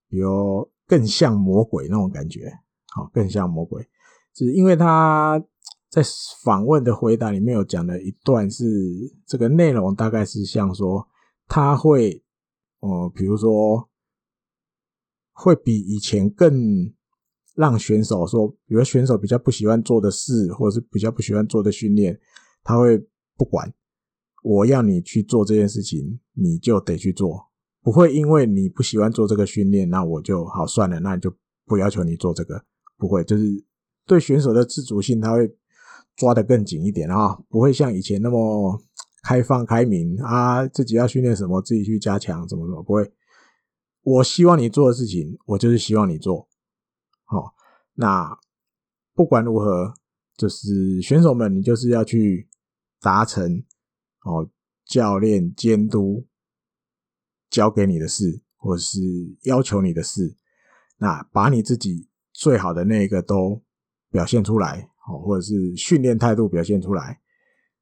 [0.09, 2.51] 比如更像魔鬼那种感觉，
[2.87, 3.87] 好，更像魔鬼，
[4.33, 5.43] 是因为他。
[5.89, 6.03] 在
[6.43, 8.63] 访问的回答里面有讲了一段，是
[9.25, 11.07] 这个内容大概是像说，
[11.47, 12.23] 他会，
[12.81, 13.89] 呃，比如说，
[15.31, 16.93] 会比以前更
[17.55, 22.19] 让选手说，比如选手比较不喜欢做的事，或者是比较不喜欢做的训练，
[22.63, 22.95] 他会
[23.35, 23.73] 不管，
[24.43, 27.49] 我要你去做这件事情，你就得去做，
[27.81, 31.35] 不会因为你不喜欢做这个训练，那我就好算了，那你就
[31.65, 32.63] 不要求你做这个，
[32.95, 33.43] 不会，就是
[34.05, 35.51] 对选手的自主性，他会。
[36.19, 38.77] 抓得更紧一点啊，不会像以前那么
[39.23, 43.09] 开放开明啊，自己要训练什么自己去加强，怎么怎么不会，
[44.03, 46.49] 我希望你做的事情，我就是希望你做。
[47.23, 47.53] 好，
[47.93, 48.37] 那
[49.13, 49.93] 不管如何，
[50.35, 52.49] 就是选手们，你就是要去
[52.99, 53.63] 达成
[54.25, 54.49] 哦，
[54.85, 56.27] 教练监督
[57.49, 58.99] 交给你的事，或是
[59.43, 60.35] 要求你的事，
[60.97, 63.61] 那把你自己最好的那个都
[64.11, 67.19] 表现出来，哦，或者是训练态度表现出来。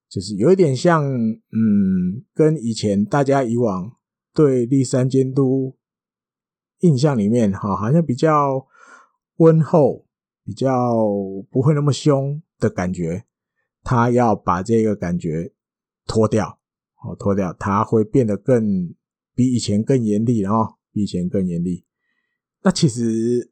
[0.09, 3.91] 就是有一点像，嗯，跟以前大家以往
[4.33, 5.75] 对立三监督
[6.79, 8.65] 印象里面，哈，好像比较
[9.35, 10.07] 温厚，
[10.45, 10.95] 比较
[11.51, 13.25] 不会那么凶的感觉。
[13.83, 15.53] 他要把这个感觉
[16.05, 16.57] 脱掉，
[17.03, 18.93] 哦，脱掉，他会变得更
[19.35, 21.85] 比以前更严厉，然后比以前更严厉。
[22.63, 23.51] 那其实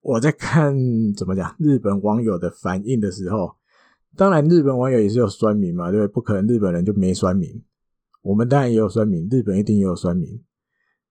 [0.00, 0.74] 我在看
[1.14, 3.56] 怎么讲日本网友的反应的时候。
[4.16, 6.20] 当然，日本网友也是有酸民嘛，对不？
[6.20, 7.62] 可能日本人就没酸民。
[8.22, 10.42] 我们当然也有酸民，日本一定也有酸民。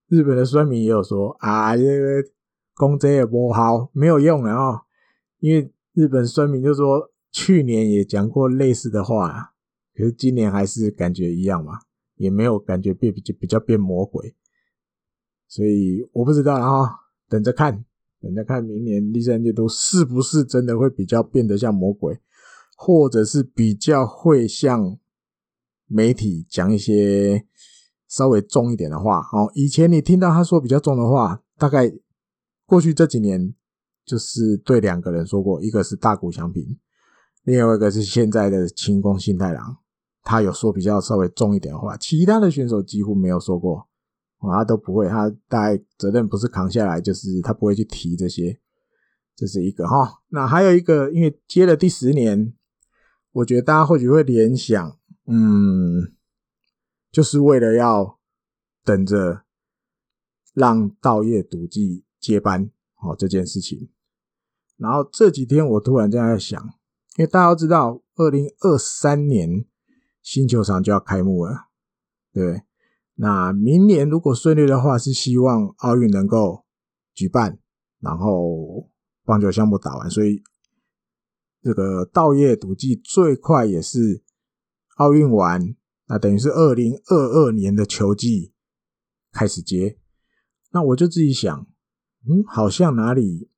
[0.09, 2.29] 日本的酸民也有说啊，这个
[2.75, 4.81] 公贼也不好，没有用了哦。
[5.39, 9.53] 因为日本酸民就说，去年也讲过类似的话，
[9.95, 11.79] 可是今年还是感觉一样嘛，
[12.15, 14.35] 也没有感觉变比较比较变魔鬼。
[15.47, 16.85] 所以我不知道，然后
[17.29, 17.85] 等着看，
[18.22, 22.20] 等着看明年第三季度是不是真的会比较变得像魔鬼。
[22.82, 24.97] 或者是比较会向
[25.86, 27.45] 媒体讲一些
[28.07, 31.91] 稍微重一点的话，哦，以前你听到他说比较重的话，大概
[32.65, 33.53] 过去这几年
[34.05, 36.80] 就是对两个人说过，一个是大谷翔平，
[37.43, 39.76] 另外一个是现在的青宫信太郎，
[40.24, 43.88] 他有说比较稍微重一点的话，其他的选手几乎没有说过，
[44.39, 48.59] 哦，他都不会，他大概责任不是扛下来，就是他不会去提这些，
[49.35, 50.21] 这是一个哈。
[50.29, 52.53] 那还有一个，因为接了第十年。
[53.31, 56.15] 我觉得大家或许会联想，嗯，
[57.11, 58.19] 就是为了要
[58.83, 59.43] 等着
[60.55, 62.71] 让稻叶笃纪接班
[63.03, 63.91] 哦这件事情。
[64.77, 66.59] 然后这几天我突然这样在想，
[67.17, 69.63] 因为大家都知道，二零二三年
[70.23, 71.67] 新球场就要开幕了，
[72.33, 72.63] 对。
[73.22, 76.63] 那明年如果顺利的话，是希望奥运能够
[77.13, 77.59] 举办，
[77.99, 78.89] 然后
[79.26, 80.41] 棒球项目打完，所以。
[81.61, 84.24] 这个稻叶笃纪最快也是
[84.95, 85.76] 奥运完，
[86.07, 88.53] 那等于是二零二二年的球季
[89.34, 89.99] 开始接。
[90.72, 91.67] 那我就自己想，
[92.26, 93.49] 嗯，好像哪里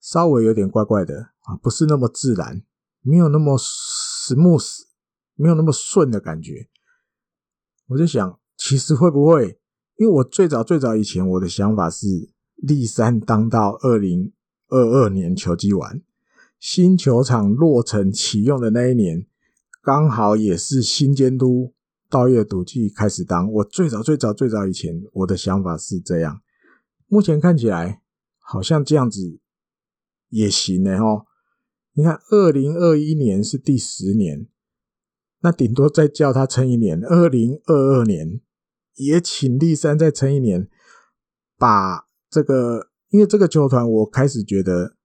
[0.00, 2.64] 稍微有点怪怪的啊，不是那么自然，
[3.00, 4.80] 没有那么 smooth，
[5.36, 6.68] 没有那么顺的感觉。
[7.92, 9.58] 我就想，其实会不会？
[9.96, 14.32] 因为我最早最早以前我的想法是，立山当到二零
[14.68, 16.02] 二二年球季完。
[16.58, 19.26] 新球场落成启用的那一年，
[19.82, 21.74] 刚好也是新监督
[22.08, 23.52] 道叶笃纪开始当。
[23.52, 26.40] 我最早最早最早以前，我的想法是这样。
[27.08, 28.00] 目前看起来
[28.38, 29.38] 好像这样子
[30.30, 30.96] 也行呢。
[30.98, 31.26] 哦，
[31.92, 34.46] 你看，二零二一年是第十年，
[35.42, 37.00] 那顶多再叫他撑一年。
[37.04, 38.40] 二零二二年
[38.96, 40.68] 也请栗山再撑一年，
[41.56, 44.96] 把这个，因为这个球团，我开始觉得。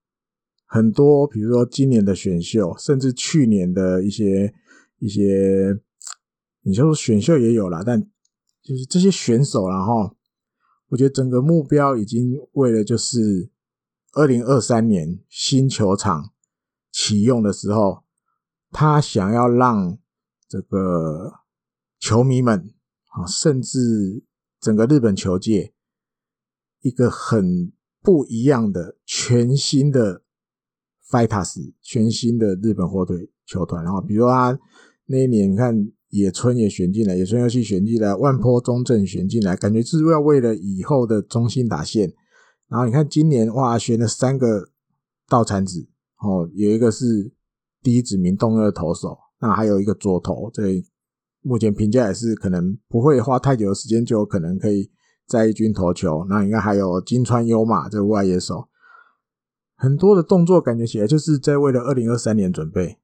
[0.70, 4.54] 很多，比如说今年的选秀，甚至去年的一些
[5.00, 5.80] 一些，
[6.64, 8.02] 你就说选秀也有了，但
[8.62, 10.14] 就是这些选手，然后
[10.90, 13.50] 我觉得整个目标已经为了就是
[14.12, 16.34] 二零二三年新球场
[16.92, 18.04] 启用的时候，
[18.70, 19.98] 他想要让
[20.48, 21.42] 这个
[22.00, 22.74] 球迷们
[23.10, 24.24] 啊，甚至
[24.60, 25.74] 整个日本球界
[26.82, 27.72] 一个很
[28.02, 30.24] 不一样的全新的。
[31.10, 34.60] Fighters 全新的日本火腿球团，然后比如说他
[35.06, 42.14] 那一年，你看野村也选进来，野村佑希选进来，万波中正选进来，感觉是要为了以后的中心打线。
[42.68, 44.68] 然后你看今年哇，选了三个
[45.30, 45.88] 稻产子，
[46.20, 47.32] 哦，有一个是
[47.82, 50.84] 第一指名动二投手，那还有一个左投，这
[51.42, 54.92] 目前评价也是可能不会花太久的时间就有可能可以
[55.28, 56.26] 在一军投球。
[56.30, 58.68] 那应该还有金川优马这个外野手。
[59.76, 62.98] 很多的动作感觉起来就是在为了二零二三年准备。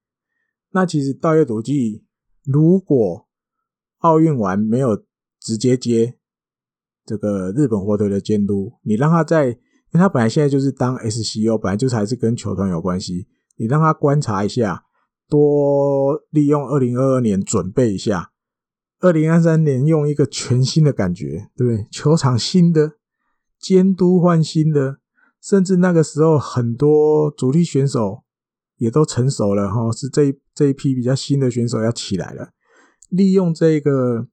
[0.71, 2.03] 那其实稻叶笃纪
[2.43, 3.27] 如果
[3.99, 5.03] 奥运完没有
[5.39, 6.17] 直接接
[7.05, 9.55] 这个日本火腿的监督，你让他在，因
[9.93, 13.27] 为他本来现在就是当 SCO，本来就是还是跟球团有关系。
[13.55, 14.83] 你让他观察一下，
[15.29, 18.31] 多利用二零二二年准备一下，
[18.99, 21.87] 二零二三年用一个全新的感觉，对不对？
[21.91, 22.93] 球场新的，
[23.59, 24.99] 监督换新的。
[25.41, 28.23] 甚至那个时候，很多主力选手
[28.77, 32.51] 也都成熟了哈，是这这一批比较新的选手要起来了。
[33.09, 34.27] 利用这个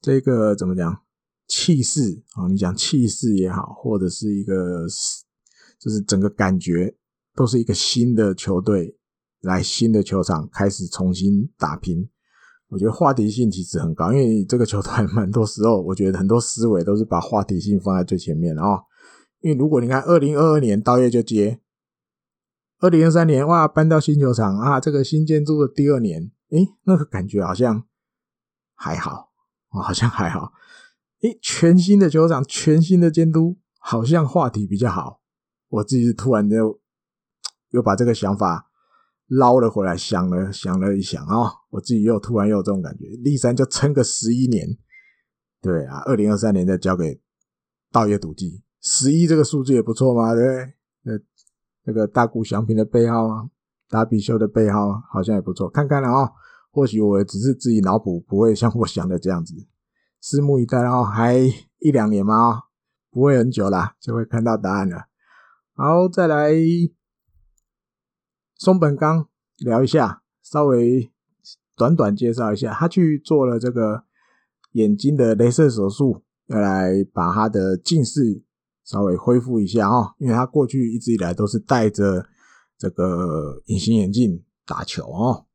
[0.00, 1.02] 这个怎么讲？
[1.48, 4.84] 气势啊，你讲气势也好，或者是一个
[5.78, 6.96] 就是整个感觉，
[7.36, 8.96] 都是一个新的球队
[9.46, 12.08] 来新的球场开始重新打拼。
[12.68, 18.82] 我觉得话题性其实很高，因为这个球团 蛮多时候，我觉得很多思维都是把话题性放在最前面啊。
[19.40, 21.60] 因为如果你看二零二二年到月就接，
[22.80, 27.84] 二零二三年哇搬到新球场啊，这个新建筑的第二年，诶，那个感觉好像
[28.74, 29.30] 还好
[29.68, 30.52] 啊，好像还好。
[31.22, 35.20] 诶，全新的球场，全新的监督，好像话题比较好。
[35.68, 36.80] 我自己突然就
[37.70, 38.65] 又把这个想法
[39.28, 44.66] 捞了回来，想了想了一想啊、哦，我自己又突然又有这种感觉，立山就撑个十一年，
[45.60, 47.20] 对啊，二零二三年再交给
[47.90, 50.74] 稻叶笃纪，十一这个数字也不错嘛，对不对？
[51.02, 51.12] 那
[51.84, 53.48] 那个大谷祥平的背号啊，
[53.88, 56.32] 达比修的背号好像也不错，看看了啊、哦，
[56.70, 59.54] 或许我只是自己脑补，不会像我想的这样子。
[60.22, 61.36] 拭目以待，然后还
[61.78, 62.62] 一两年嘛，
[63.10, 65.06] 不会很久啦，就会看到答案了。
[65.74, 66.52] 好，再来
[68.58, 69.28] 松本刚
[69.58, 71.10] 聊一下，稍微
[71.76, 74.04] 短短介绍一下，他去做了这个
[74.72, 78.42] 眼睛的雷射手术，要来把他的近视
[78.84, 82.26] 稍微恢复一下啊，因为他过去一直以来都是戴着
[82.78, 85.46] 这个隐形眼镜打球哦。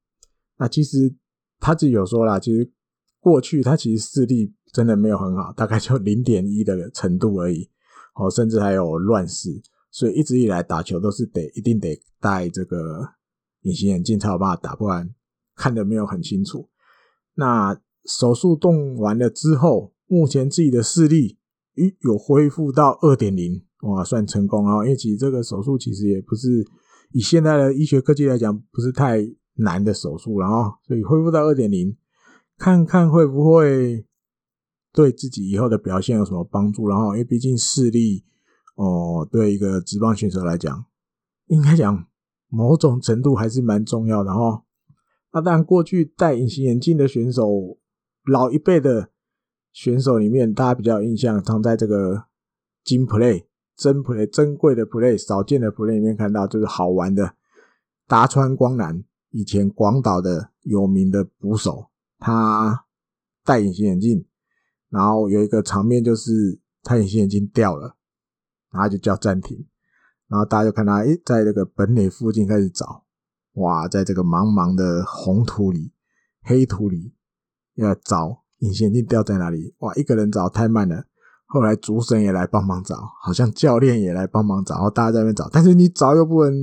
[0.57, 1.15] 那其实
[1.59, 2.71] 他自己有说啦，其实
[3.19, 4.53] 过去他其实视力。
[4.73, 7.69] 真的没有很好，大概就零点一的程度而已，
[8.15, 9.49] 哦，甚至还有乱视，
[9.91, 13.09] 所以一直以来打球都是得一定得戴这个
[13.61, 15.13] 隐形眼镜才有办法打，不然
[15.55, 16.69] 看得没有很清楚。
[17.35, 21.37] 那手术动完了之后，目前自己的视力，
[21.75, 24.83] 咦，有恢复到二点零，哇，算成功啊！
[24.85, 26.65] 因为其实这个手术其实也不是
[27.11, 29.19] 以现在的医学科技来讲，不是太
[29.55, 31.95] 难的手术，了啊所以恢复到二点零，
[32.57, 34.05] 看看会不会。
[34.93, 36.85] 对自己以后的表现有什么帮助？
[36.85, 38.25] 然后，因为毕竟视力，
[38.75, 40.85] 哦，对一个职棒选手来讲，
[41.47, 42.05] 应该讲
[42.47, 44.63] 某种程度还是蛮重要的哈。
[45.33, 47.77] 那当然，过去戴隐形眼镜的选手，
[48.25, 49.09] 老一辈的
[49.71, 52.25] 选手里面，大家比较印象，常在这个
[52.83, 53.45] 金 play、
[53.77, 57.35] 珍 play、珍贵的 play、少见的 play 里面看到，就是好玩的
[58.07, 62.85] 达川光男，以前广岛的有名的捕手，他
[63.45, 64.25] 戴隐形眼镜。
[64.89, 67.95] 然后有一个场面，就是他隐形眼镜掉了，
[68.71, 69.67] 然后就叫暂停，
[70.27, 73.03] 然后大家就看他，诶，在这个本垒附近开始找，
[73.53, 75.91] 哇，在这个茫茫的红土里、
[76.43, 77.13] 黑土里，
[77.75, 79.75] 要找隐形眼镜掉在哪里？
[79.79, 81.03] 哇，一个人找太慢了，
[81.45, 86.53] 后来主审也来帮忙找，好像教练也来帮忙找，然后大家在那边找，但是你找又不能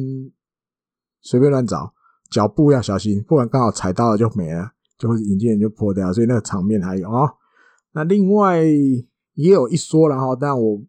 [1.20, 1.92] 随便乱找，
[2.30, 7.34] 脚步要小心，不然刚好踩到了就没了，就会眼镜就破掉，所以那个场面还有啊。
[7.92, 10.80] 那另外也有一说，然后但我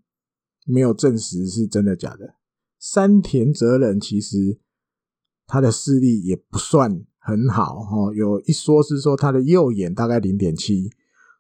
[0.70, 2.36] 没有证实是真的假的。
[2.78, 4.60] 山田哲人其实
[5.46, 10.92] 他的视力也不算很好哦，有一说是说他的右眼大概零点七，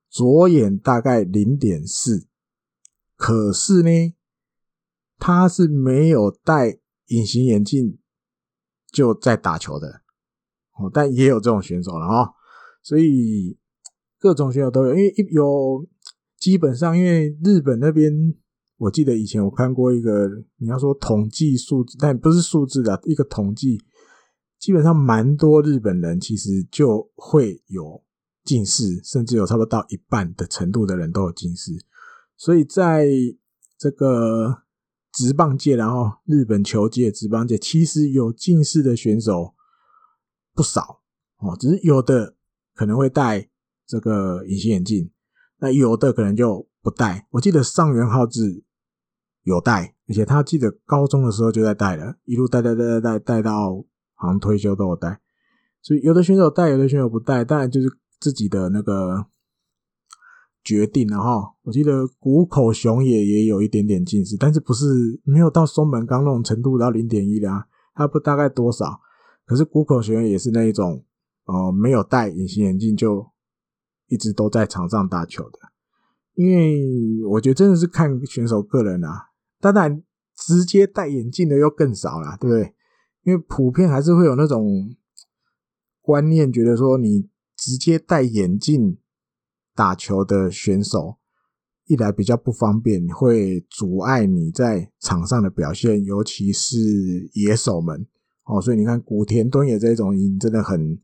[0.10, 2.28] 左眼大概零点四，
[3.16, 4.14] 可是呢，
[5.18, 8.00] 他是没有戴隐形眼镜
[8.92, 10.02] 就在打球的
[10.78, 12.34] 哦，但也有这种选手了哦，
[12.82, 13.58] 所以。
[14.22, 15.88] 各种选手都有，因为有
[16.38, 18.12] 基本上，因为日本那边，
[18.80, 20.28] 我记得以前我看过一个，
[20.58, 23.78] 你要说统计数字，但不是数字的一个统计，
[24.58, 28.04] 基本上蛮多日本人其实就会有
[28.44, 31.72] 近视，甚至有差不多到一半的程度的人都有近视，
[32.36, 33.08] 所以在
[33.78, 34.64] 这个
[35.14, 39.54] 职棒界，然后日本球界、职棒界，其实有近视的选手
[40.56, 41.02] 不少
[41.38, 42.36] 哦，只是有的
[42.74, 43.50] 可能会戴。
[43.92, 45.10] 这个隐形眼镜，
[45.58, 47.28] 那有的可能就不戴。
[47.32, 48.64] 我记得上原浩治
[49.50, 53.84] 有戴，而且他记得高中的时候就在戴了，一路戴戴戴戴戴戴到
[54.14, 55.20] 好像退休都有戴。
[55.82, 57.90] 所以有的选手戴，有的选手不戴，当然就是
[58.20, 59.26] 自己的那个
[60.64, 61.56] 决定了哈。
[61.64, 69.02] 我记得谷口雄也也有一点点近视，但是不是没有到松本刚那种程度到零点一的啊，他不大概多少？
[69.46, 71.04] 可是谷口雄也是那一种，
[71.46, 73.28] 呃，没有戴隐形眼镜就。
[74.12, 75.60] 一直都在场上打球的，
[76.34, 79.29] 因为我觉得真的是看选手个人啊。
[79.60, 80.04] 当然，
[80.36, 82.74] 直接戴眼镜的又更少了，对不对？
[83.24, 84.96] 因为普遍还是会有那种
[86.02, 88.98] 观念，觉得说你直接戴眼镜
[89.76, 91.18] 打球的选手，
[91.86, 98.08] 一来比较不方便，会阻碍你在场上的表现，尤其是野手们
[98.46, 98.62] 哦。
[98.62, 101.00] 所以你看，古田敦也这种，已经真的很。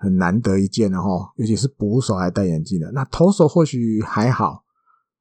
[0.00, 2.88] 很难得一见的哈，尤其是捕手还戴眼镜的。
[2.92, 4.62] 那投手或许还好，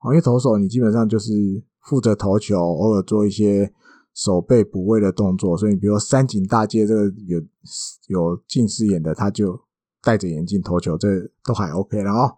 [0.03, 1.33] 因为投手你基本上就是
[1.87, 3.73] 负责投球，偶尔做一些
[4.13, 7.41] 手背补位的动作，所以比如说三井大介这个有
[8.07, 9.59] 有近视眼的，他就
[10.03, 11.07] 戴着眼镜投球，这
[11.43, 12.35] 都还 OK 了哦。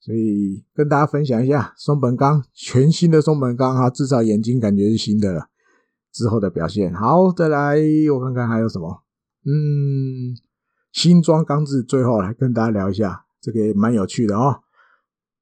[0.00, 5.48] 所以跟大家分享一下松本刚全新的松本刚哈，至少眼睛感觉是新的。
[6.12, 7.76] 之后的表现好，再来
[8.14, 9.02] 我看看还有什么，
[9.44, 10.30] 嗯，
[10.92, 14.60] 新庄刚志最后来跟大家聊一下，这个也蛮有趣的哦。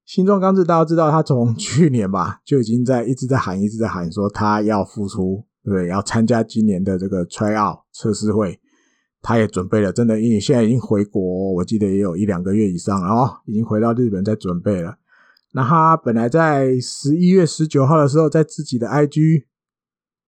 [0.05, 5.88] 新庄刚志大家知道，他从去年吧就已经在一直在喊，一直在喊说他要复出，对不对？
[5.88, 8.61] 要参加今年的这个 tryout 测试会，
[9.20, 14.96] 他也准备了，真的，因为现在已经回国，我记得也有一两个月以上了哦，已经回到日本在准备了。
[15.53, 19.44] 那他本来在十一月十九号的时候，在自己的 IG。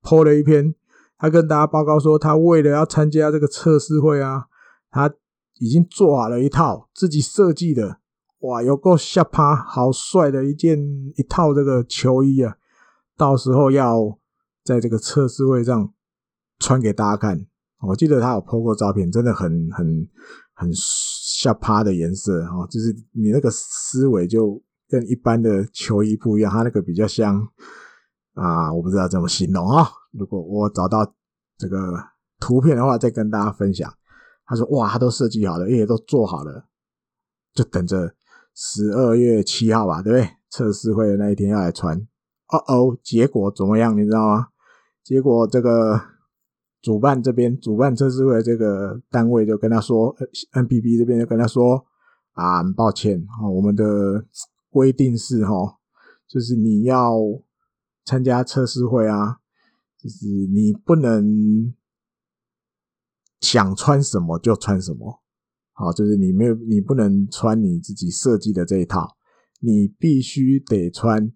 [0.06, 0.74] po 了一篇，
[1.16, 4.44] 他跟大家报告说，他为了要参加这个测试会啊，
[4.90, 5.10] 他
[5.58, 8.00] 已经做好了一套自己设计的，
[8.44, 10.78] 哇，有够下趴，好帅的一件
[11.16, 12.56] 一套这个球衣啊，
[13.16, 14.18] 到时候要
[14.62, 15.92] 在这个测试会上
[16.58, 17.46] 穿给大家看。
[17.88, 20.08] 我记得他有 po 过照片，真的很很
[20.54, 27.48] 很下趴的颜色哦，就是你那个思维就跟一般的球衣不一样，他那个比较像。
[28.34, 29.88] 啊，我不知道怎么形容啊。
[30.10, 31.14] 如果我找到
[31.56, 31.78] 这个
[32.40, 33.88] 图片的话，再跟大家分享。
[34.44, 36.66] 他说：“哇，他都设计好了，也都做好了，
[37.54, 38.12] 就等着
[38.54, 40.30] 十二月七号吧，对不对？
[40.50, 41.98] 测试会的那一天要来穿。
[42.48, 43.96] 哦哦，结果怎么样？
[43.96, 44.48] 你知道吗？
[45.02, 46.00] 结果这个
[46.80, 50.14] 主办这边，主办测试会这个单位就跟他说
[50.52, 51.84] ，NPB 这边就跟他说
[52.32, 54.24] 啊，很抱歉，哦我们的
[54.70, 55.78] 规定是哈，
[56.28, 57.14] 就是你要。”
[58.06, 59.38] 参加测试会啊，
[59.98, 61.74] 就是你不能
[63.40, 65.22] 想穿什么就穿什么，
[65.76, 69.16] 好，就是你没有，你不能穿你自己设计的这一套，
[69.60, 71.32] 你必须得穿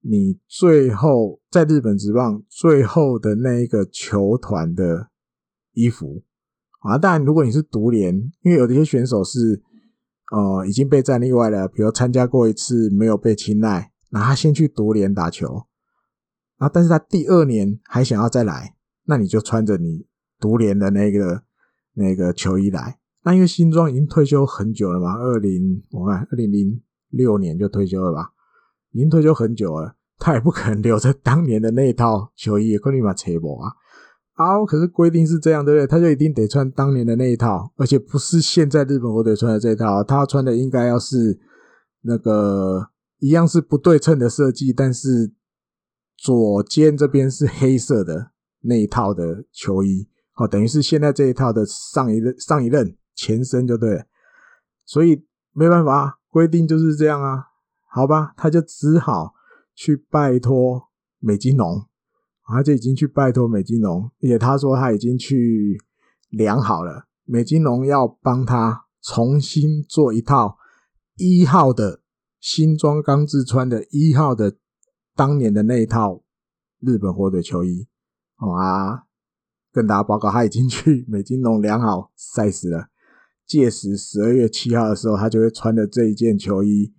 [0.00, 5.10] 你最后在日本职棒最后的那一个球团的
[5.72, 6.22] 衣服
[6.82, 6.96] 啊。
[6.96, 9.60] 当然，如果你是独联，因为有的一些选手是
[10.30, 13.90] 呃已经被战例外了，比如参加过一次没有被青睐。
[14.10, 15.66] 那他先去独联打球，
[16.58, 18.76] 然后但是他第二年还想要再来，
[19.06, 20.06] 那你就穿着你
[20.38, 21.42] 独联的那个
[21.94, 22.98] 那个球衣来。
[23.24, 28.32] 那因为新庄已经退休很久了嘛，二零我看二零零六年就退休了吧，
[28.92, 33.72] 已经退休很久了，他也不可能留着当年的那一套球衣，可立马扯不啊。
[34.34, 35.86] 好，可是规定是这样，对不对？
[35.86, 41.40] 他就一定得穿当年的那一套，而且不是现在日本火腿穿的这一套，他穿的应该要是
[42.02, 42.88] 那个。
[43.24, 45.32] 一样是不对称的设计，但是
[46.16, 54.04] 左肩这边是黑色的那一套的球衣，好，等于是现在这一套的上一任上一任前身就对，
[54.84, 57.48] 所以没办法，规定就是这样啊，
[57.88, 59.34] 好吧，他就只好
[59.74, 60.88] 去拜托
[61.18, 61.86] 美津浓，
[62.44, 65.80] 他就已经去拜托美津浓，而且他说他已经去
[66.30, 70.58] 量好了，美津浓要帮他重新做一套
[71.16, 72.00] 一号的。
[72.44, 74.56] 新装刚制穿的一号的
[75.14, 76.24] 当年的那一套
[76.80, 77.86] 日本火腿球衣，
[78.34, 79.04] 好啊，
[79.70, 82.88] 跟大家报告，他已经去美津浓量好 size 了。
[83.46, 86.92] 届时十二月七号的时候，他就会穿着这一件球衣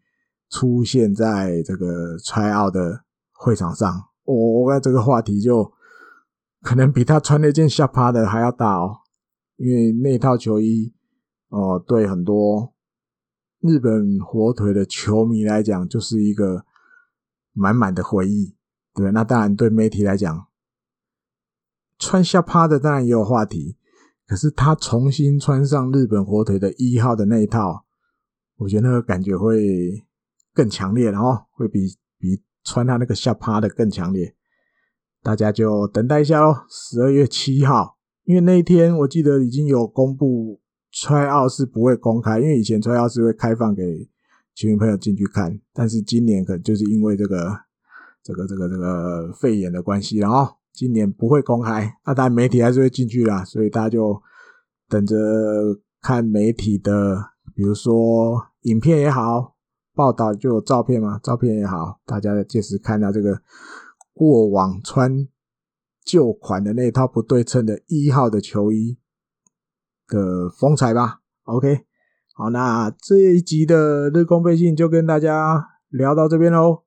[0.50, 4.10] 出现在这个 tryout 的会场上。
[4.24, 5.74] 我我看这个话题就
[6.62, 9.00] 可能比他穿那件下趴的还要大哦，
[9.58, 10.94] 因为那套球衣
[11.50, 12.74] 哦，对很多。
[13.60, 16.66] 日本火腿的球迷来讲，就是一个
[17.54, 18.58] 满满的回忆，
[18.94, 20.48] 对，那当然对媒体来讲，
[21.98, 23.78] 穿下趴的当然也有话题，
[24.28, 27.86] 可是他重新穿上日本火腿的一号的那一套，
[28.58, 30.06] 我觉得那个感觉会
[30.54, 34.36] 更强烈，然后会比比穿他那个下趴的更强烈。
[35.22, 40.60] 大家就等待一下喽，十二月七号，因为那一天我记得已经有公布。
[40.96, 44.08] tryout 是不会公开，因为以前 tryout 是会开放给
[44.54, 47.52] 球迷朋友进去看，但是今年可能就是因为这个
[48.22, 51.98] 这个这个这个肺炎的关系，然后今年不会公开。
[52.06, 54.22] 那当然媒体还是会进去啦，所以大家就
[54.90, 55.16] 等着
[56.02, 57.16] 看媒体的，
[57.56, 59.56] 比如说影片也好，
[59.94, 63.42] 报道就有照片嘛，照片也好，大家届时看到这个
[64.14, 65.28] 过往穿
[66.04, 68.98] 旧款的那套不对称的一号的球衣
[70.08, 71.86] 的风采吧，OK，
[72.34, 76.84] 好，那这一集的日工背信就跟大家聊到这边喽，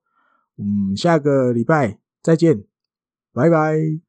[0.57, 2.65] 嗯，下个礼拜再见，
[3.37, 4.06] 拜拜。